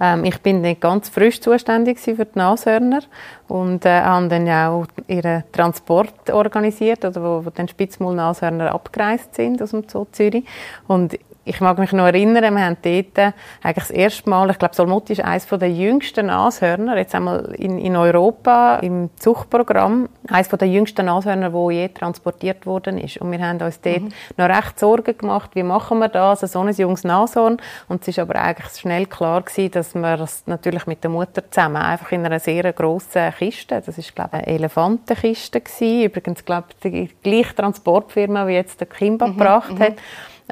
Ähm, 0.00 0.24
ich 0.24 0.40
bin 0.40 0.62
nicht 0.62 0.80
ganz 0.80 1.10
frisch 1.10 1.40
zuständig 1.40 2.00
für 2.00 2.24
die 2.24 2.38
Nashörner 2.38 3.02
und 3.48 3.84
äh, 3.84 4.00
habe 4.00 4.28
dann 4.28 4.48
auch 4.48 4.86
ihren 5.08 5.44
Transport 5.52 6.30
organisiert, 6.30 7.04
oder 7.04 7.22
wo, 7.22 7.44
wo 7.44 7.50
dann 7.50 7.68
Spitzmaul-Nashörner 7.68 8.72
abgereist 8.72 9.34
sind 9.34 9.60
aus 9.60 9.70
dem 9.70 9.86
Zoo 9.88 10.06
Zürich. 10.10 10.44
Und 10.88 11.18
ich 11.44 11.60
mag 11.60 11.78
mich 11.78 11.92
noch 11.92 12.06
erinnern, 12.06 12.54
wir 12.54 12.64
haben 12.64 12.76
dort 12.82 13.34
eigentlich 13.62 13.88
das 13.88 13.90
erste 13.90 14.30
Mal, 14.30 14.50
ich 14.50 14.58
glaube, 14.58 14.76
Solmutti 14.76 15.14
ist 15.14 15.24
eines 15.24 15.46
der 15.46 15.70
jüngsten 15.70 16.26
Nashörner, 16.26 16.96
jetzt 16.96 17.14
einmal 17.14 17.52
in, 17.58 17.78
in 17.78 17.96
Europa 17.96 18.76
im 18.76 19.10
Zuchtprogramm, 19.16 20.08
eines 20.28 20.48
der 20.48 20.68
jüngsten 20.68 21.06
Nashörner, 21.06 21.52
wo 21.52 21.70
je 21.70 21.88
transportiert 21.88 22.64
worden 22.64 22.98
ist. 22.98 23.16
Und 23.16 23.32
wir 23.32 23.40
haben 23.40 23.60
uns 23.60 23.80
dort 23.80 24.02
mhm. 24.02 24.12
noch 24.36 24.48
recht 24.48 24.78
Sorgen 24.78 25.18
gemacht, 25.18 25.50
wie 25.54 25.64
machen 25.64 25.98
wir 25.98 26.08
das, 26.08 26.40
so 26.40 26.60
ein 26.60 26.72
junges 26.72 27.02
Nashorn. 27.02 27.56
Und 27.88 28.02
es 28.02 28.08
ist 28.08 28.20
aber 28.20 28.36
eigentlich 28.36 28.72
schnell 28.76 29.06
klar 29.06 29.42
gewesen, 29.42 29.72
dass 29.72 29.94
wir 29.94 30.16
das 30.16 30.44
natürlich 30.46 30.86
mit 30.86 31.02
der 31.02 31.10
Mutter 31.10 31.42
zusammen 31.50 31.76
einfach 31.76 32.12
in 32.12 32.24
einer 32.24 32.38
sehr 32.38 32.72
grossen 32.72 33.32
Kiste, 33.36 33.82
das 33.84 33.98
ist 33.98 34.14
glaube 34.14 34.30
ich 34.34 34.46
eine 34.46 34.58
Elefantenkiste 34.58 35.60
gewesen, 35.60 36.04
übrigens 36.04 36.44
glaube 36.44 36.68
ich 36.70 36.90
die 36.90 37.10
gleiche 37.22 37.54
Transportfirma, 37.56 38.46
wie 38.46 38.52
jetzt 38.52 38.78
der 38.80 38.86
Kimba 38.86 39.26
mhm. 39.26 39.38
gebracht 39.38 39.72
mhm. 39.72 39.80
hat 39.80 39.94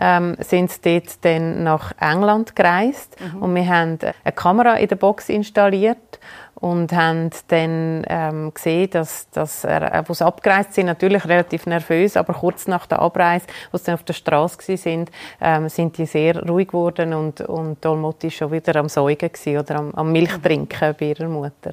ähm, 0.00 0.36
sind 0.40 0.70
sie 0.70 0.80
dort 1.00 1.24
dann 1.24 1.62
nach 1.62 1.92
England 2.00 2.54
gereist 2.54 3.16
mhm. 3.20 3.42
und 3.42 3.54
wir 3.54 3.66
haben 3.66 3.98
eine 4.24 4.32
Kamera 4.32 4.74
in 4.74 4.88
der 4.88 4.96
Box 4.96 5.28
installiert 5.28 6.18
und 6.60 6.92
haben 6.92 7.30
dann 7.48 8.04
ähm, 8.06 8.52
gesehen, 8.52 8.90
dass, 8.90 9.30
dass 9.30 9.64
er, 9.64 9.94
äh, 9.94 10.02
wo 10.06 10.12
sie 10.12 10.24
abgereist 10.24 10.74
sind, 10.74 10.86
natürlich 10.86 11.26
relativ 11.26 11.66
nervös, 11.66 12.16
aber 12.16 12.34
kurz 12.34 12.66
nach 12.66 12.86
der 12.86 13.00
Abreise, 13.00 13.46
wo 13.72 13.78
sie 13.78 13.84
dann 13.84 13.94
auf 13.94 14.02
der 14.02 14.12
Straße 14.12 14.76
sind, 14.76 15.10
ähm, 15.40 15.68
sind 15.70 15.96
die 15.96 16.06
sehr 16.06 16.46
ruhig 16.46 16.68
geworden 16.68 17.14
und, 17.14 17.40
und 17.40 17.82
Dolmotti 17.82 18.30
schon 18.30 18.52
wieder 18.52 18.76
am 18.76 18.90
Säugen 18.90 19.30
oder 19.58 19.76
am, 19.76 19.94
am 19.94 20.12
Milchtrinken 20.12 20.94
bei 20.98 21.06
ihrer 21.06 21.28
Mutter. 21.28 21.72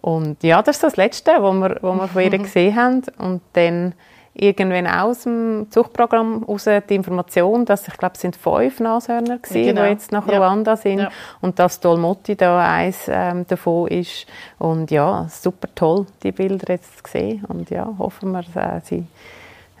Und 0.00 0.42
ja, 0.42 0.62
das 0.62 0.76
ist 0.76 0.84
das 0.84 0.96
Letzte, 0.96 1.32
was 1.40 1.54
wir, 1.54 1.78
was 1.82 2.00
wir 2.00 2.08
von 2.08 2.22
ihr 2.22 2.38
gesehen 2.38 2.76
haben. 2.76 3.02
Und 3.18 3.42
dann 3.52 3.94
irgendwann 4.34 4.86
aus 4.86 5.22
dem 5.22 5.66
Zuchtprogramm 5.70 6.44
raus 6.44 6.64
die 6.88 6.94
Information, 6.94 7.64
dass 7.64 7.88
ich 7.88 7.96
glaube, 7.96 8.14
es 8.14 8.20
sind 8.20 8.36
fünf 8.36 8.80
Nashörner 8.80 9.38
gewesen, 9.38 9.66
genau. 9.66 9.82
die 9.82 9.88
jetzt 9.90 10.12
nach 10.12 10.26
Ruanda 10.26 10.72
ja. 10.72 10.76
sind 10.76 10.98
ja. 11.00 11.10
und 11.40 11.58
dass 11.58 11.80
Dolmotti 11.80 12.36
da 12.36 12.58
eins 12.60 13.08
ähm, 13.08 13.46
davon 13.46 13.88
ist 13.88 14.26
und 14.58 14.90
ja, 14.90 15.26
super 15.28 15.68
toll, 15.74 16.06
die 16.22 16.32
Bilder 16.32 16.74
jetzt 16.74 16.98
zu 16.98 17.10
sehen 17.10 17.44
und 17.48 17.70
ja, 17.70 17.92
hoffen 17.98 18.30
wir, 18.32 18.44
äh, 18.54 18.80
sie 18.84 19.06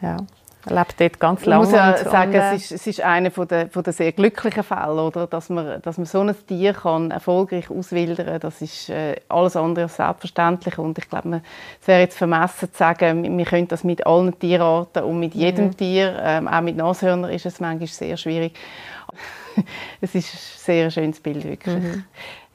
ja, 0.02 0.16
lebt 0.68 1.00
dort 1.00 1.20
ganz 1.20 1.46
lange. 1.46 1.64
Ich 1.64 1.70
muss 1.70 1.76
ja 1.76 1.96
sagen, 1.96 2.34
es, 2.34 2.64
ist, 2.64 2.72
es 2.72 2.86
ist 2.86 3.00
einer 3.00 3.30
von 3.30 3.48
der, 3.48 3.68
von 3.68 3.82
der 3.82 3.92
sehr 3.92 4.12
glücklichen 4.12 4.62
Fälle, 4.62 5.02
oder? 5.02 5.26
Dass, 5.26 5.48
man, 5.48 5.80
dass 5.82 5.96
man 5.96 6.06
so 6.06 6.20
ein 6.20 6.34
Tier 6.46 6.74
kann 6.74 7.10
erfolgreich 7.10 7.70
auswildern 7.70 8.26
kann. 8.26 8.40
Das 8.40 8.60
ist 8.60 8.90
äh, 8.90 9.16
alles 9.28 9.56
andere 9.56 9.84
als 9.84 9.96
selbstverständlich. 9.96 10.78
Und 10.78 10.98
ich 10.98 11.08
glaube, 11.08 11.40
es 11.80 11.88
wäre 11.88 12.00
jetzt 12.00 12.18
vermessen 12.18 12.70
zu 12.72 12.78
sagen, 12.78 13.38
wir 13.38 13.44
können 13.44 13.68
das 13.68 13.84
mit 13.84 14.06
allen 14.06 14.38
Tierarten 14.38 15.04
und 15.04 15.18
mit 15.18 15.34
jedem 15.34 15.66
mhm. 15.66 15.76
Tier, 15.76 16.16
ähm, 16.22 16.48
auch 16.48 16.60
mit 16.60 16.76
Nashörnern 16.76 17.30
ist 17.30 17.46
es 17.46 17.60
manchmal 17.60 17.88
sehr 17.88 18.16
schwierig. 18.16 18.58
es 20.00 20.14
ist 20.14 20.34
ein 20.34 20.38
sehr 20.38 20.90
schönes 20.90 21.20
Bild, 21.20 21.44
wirklich. 21.44 21.74
Mhm. 21.74 22.04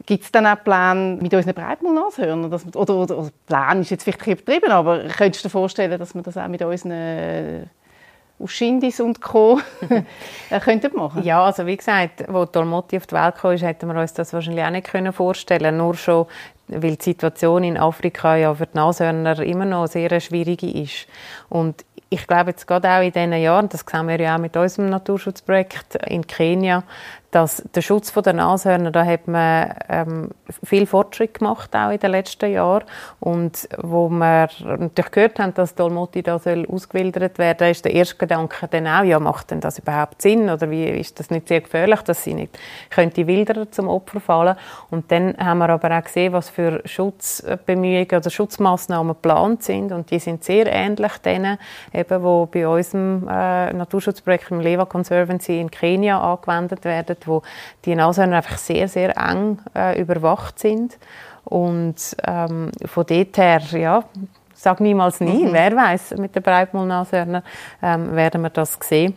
Gibt 0.06 0.24
es 0.24 0.32
dann 0.32 0.46
auch 0.46 0.64
Pläne 0.64 1.18
mit 1.20 1.34
unseren 1.34 1.56
Breitmaulnashörnern? 1.56 2.46
Oder, 2.46 2.62
oder, 2.76 3.18
oder 3.18 3.30
Plan 3.48 3.82
ist 3.82 3.90
jetzt 3.90 4.04
vielleicht 4.04 4.28
übertrieben, 4.28 4.72
aber 4.72 5.00
könntest 5.06 5.44
du 5.44 5.48
dir 5.48 5.52
vorstellen, 5.52 5.98
dass 5.98 6.14
wir 6.14 6.22
das 6.22 6.38
auch 6.38 6.48
mit 6.48 6.62
unseren 6.62 7.70
aus 8.40 8.52
Schindis 8.52 9.00
und 9.00 9.22
Co. 9.22 9.60
könnten 10.64 10.96
machen 10.96 11.24
Ja, 11.24 11.44
also 11.46 11.66
wie 11.66 11.78
gesagt, 11.78 12.28
als 12.28 12.52
Dolmotti 12.52 12.98
auf 12.98 13.08
die 13.08 13.16
Welt 13.16 13.36
kam, 13.36 13.58
hätten 13.58 13.88
wir 13.88 14.00
uns 14.00 14.14
das 14.14 14.34
wahrscheinlich 14.34 14.66
auch 14.66 14.70
nicht 14.70 15.16
vorstellen 15.16 15.64
können. 15.64 15.78
Nur 15.78 15.96
schon, 15.96 16.26
weil 16.68 16.96
die 16.96 17.04
Situation 17.04 17.64
in 17.64 17.78
Afrika 17.78 18.36
ja 18.36 18.54
für 18.54 18.66
die 18.66 18.78
Nashörner 18.78 19.40
immer 19.40 19.66
noch 19.66 19.88
sehr 19.88 20.20
schwierig 20.20 20.64
ist. 20.64 21.08
Und 21.50 21.86
ich 22.16 22.28
glaube 22.28 22.52
jetzt 22.52 22.66
gerade 22.66 22.90
auch 22.90 23.02
in 23.02 23.12
diesen 23.12 23.34
Jahren, 23.34 23.70
das 23.70 23.84
sehen 23.90 24.08
wir 24.08 24.20
ja 24.20 24.36
auch 24.36 24.40
mit 24.40 24.56
unserem 24.56 24.90
Naturschutzprojekt 24.90 25.96
in 26.08 26.26
Kenia, 26.26 26.84
dass 27.36 27.62
der 27.76 27.82
Schutz 27.82 28.14
der 28.14 28.32
Nashörner, 28.32 28.92
da 28.92 29.04
hat 29.04 29.28
man 29.28 29.76
ähm, 29.90 30.30
viel 30.64 30.88
Fortschritt 30.88 31.40
gemacht, 31.40 31.76
auch 31.76 31.90
in 31.90 32.00
den 32.00 32.12
letzten 32.12 32.50
Jahren. 32.50 32.86
Und 33.20 33.68
wo 33.78 34.08
wir 34.08 34.48
natürlich 34.64 35.12
gehört 35.12 35.40
haben, 35.40 35.54
dass 35.54 35.76
Dolmoti 35.76 36.24
da 36.24 36.40
soll 36.40 36.66
ausgewildert 36.66 37.38
werden, 37.38 37.72
ist 37.72 37.84
der 37.84 37.94
erste 37.94 38.16
Gedanke 38.16 38.70
dann 38.70 38.88
auch, 38.88 39.04
ja, 39.04 39.20
macht 39.20 39.52
denn 39.52 39.60
das 39.60 39.80
überhaupt 39.80 40.22
Sinn? 40.22 40.50
Oder 40.50 40.72
wie 40.72 40.86
ist 40.86 41.20
das 41.20 41.30
nicht 41.30 41.50
sehr 41.50 41.60
gefährlich, 41.60 42.00
dass 42.04 42.24
sie 42.24 42.36
nicht 42.36 42.58
könnte 42.90 43.28
Wilderer 43.28 43.70
zum 43.70 43.90
Opfer 43.90 44.22
fallen? 44.22 44.56
Und 44.90 45.12
dann 45.12 45.36
haben 45.38 45.58
wir 45.58 45.68
aber 45.68 45.92
auch 45.98 46.04
gesehen, 46.06 46.32
was 46.32 46.50
für 46.50 46.82
Schutzbemühungen 46.86 48.16
oder 48.16 48.30
Schutzmaßnahmen 48.30 49.14
geplant 49.14 49.62
sind. 49.62 49.92
Und 49.92 50.10
die 50.10 50.20
sind 50.20 50.46
sehr 50.46 50.68
ähnlich 50.72 51.18
denen, 51.18 51.58
eben, 52.06 52.24
wo 52.24 52.46
bei 52.46 52.68
unserem 52.68 53.28
äh, 53.28 53.74
Naturschutzprojekt 53.74 54.52
im 54.52 54.60
Leva 54.60 54.86
Conservancy 54.86 55.60
in 55.60 55.72
Kenia 55.72 56.20
angewendet 56.20 56.86
werden 56.86 57.18
wo 57.26 57.42
die 57.86 57.96
Nashörner 57.96 58.38
einfach 58.38 58.58
sehr, 58.58 58.88
sehr 58.88 59.18
eng 59.18 59.60
äh, 59.76 60.00
überwacht 60.00 60.60
sind. 60.60 60.98
Und 61.44 61.96
ähm, 62.26 62.72
von 62.86 63.06
dort 63.06 63.38
her, 63.38 63.62
ja, 63.72 64.04
sag 64.54 64.80
niemals 64.80 65.20
nie, 65.20 65.46
mhm. 65.46 65.54
wer 65.54 65.76
weiß, 65.76 66.16
mit 66.18 66.36
den 66.36 66.42
Breitmaulnashörnern 66.42 67.44
ähm, 67.84 68.16
werden 68.16 68.42
wir 68.42 68.50
das 68.50 68.78
sehen. 68.82 69.16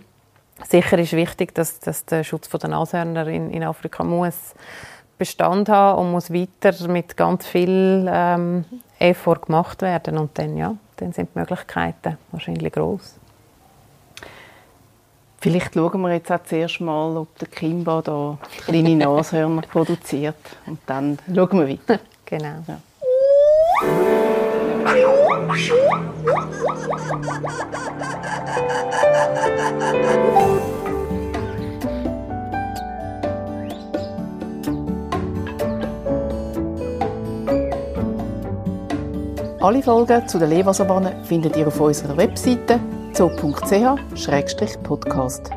Sicher 0.68 0.98
ist 0.98 1.12
wichtig, 1.12 1.54
dass, 1.54 1.78
dass 1.78 2.04
der 2.04 2.24
Schutz 2.24 2.48
der 2.48 2.68
Nashörner 2.68 3.26
in, 3.28 3.50
in 3.50 3.62
Afrika 3.62 4.04
muss 4.04 4.54
Bestand 5.18 5.68
haben 5.68 5.98
und 5.98 6.12
muss 6.12 6.32
weiter 6.32 6.72
mit 6.88 7.16
ganz 7.16 7.46
viel 7.46 8.08
ähm, 8.08 8.64
Effort 8.98 9.40
gemacht 9.46 9.82
werden. 9.82 10.16
Und 10.18 10.38
dann, 10.38 10.56
ja, 10.56 10.74
dann 10.96 11.12
sind 11.12 11.30
die 11.34 11.38
Möglichkeiten 11.38 12.16
wahrscheinlich 12.30 12.72
groß. 12.72 13.16
Vielleicht 15.40 15.74
schauen 15.74 16.00
wir 16.00 16.12
jetzt 16.14 16.32
auch 16.32 16.42
zuerst 16.44 16.80
mal, 16.80 17.16
ob 17.16 17.38
der 17.38 17.48
Kimba 17.48 18.02
da 18.02 18.38
kleine 18.64 18.96
Nashörner 18.96 19.62
produziert. 19.72 20.36
Und 20.66 20.80
dann 20.86 21.18
schauen 21.32 21.60
wir 21.60 21.68
weiter. 21.68 22.00
Genau. 22.24 22.64
Ja. 22.66 22.80
Alle 39.60 39.82
Folgen 39.82 40.28
zu 40.28 40.38
der 40.38 40.46
Lebersavanne 40.46 41.16
findet 41.24 41.56
ihr 41.56 41.66
auf 41.66 41.80
unserer 41.80 42.16
Webseite 42.16 42.78
zoo.ch-podcast. 43.12 45.50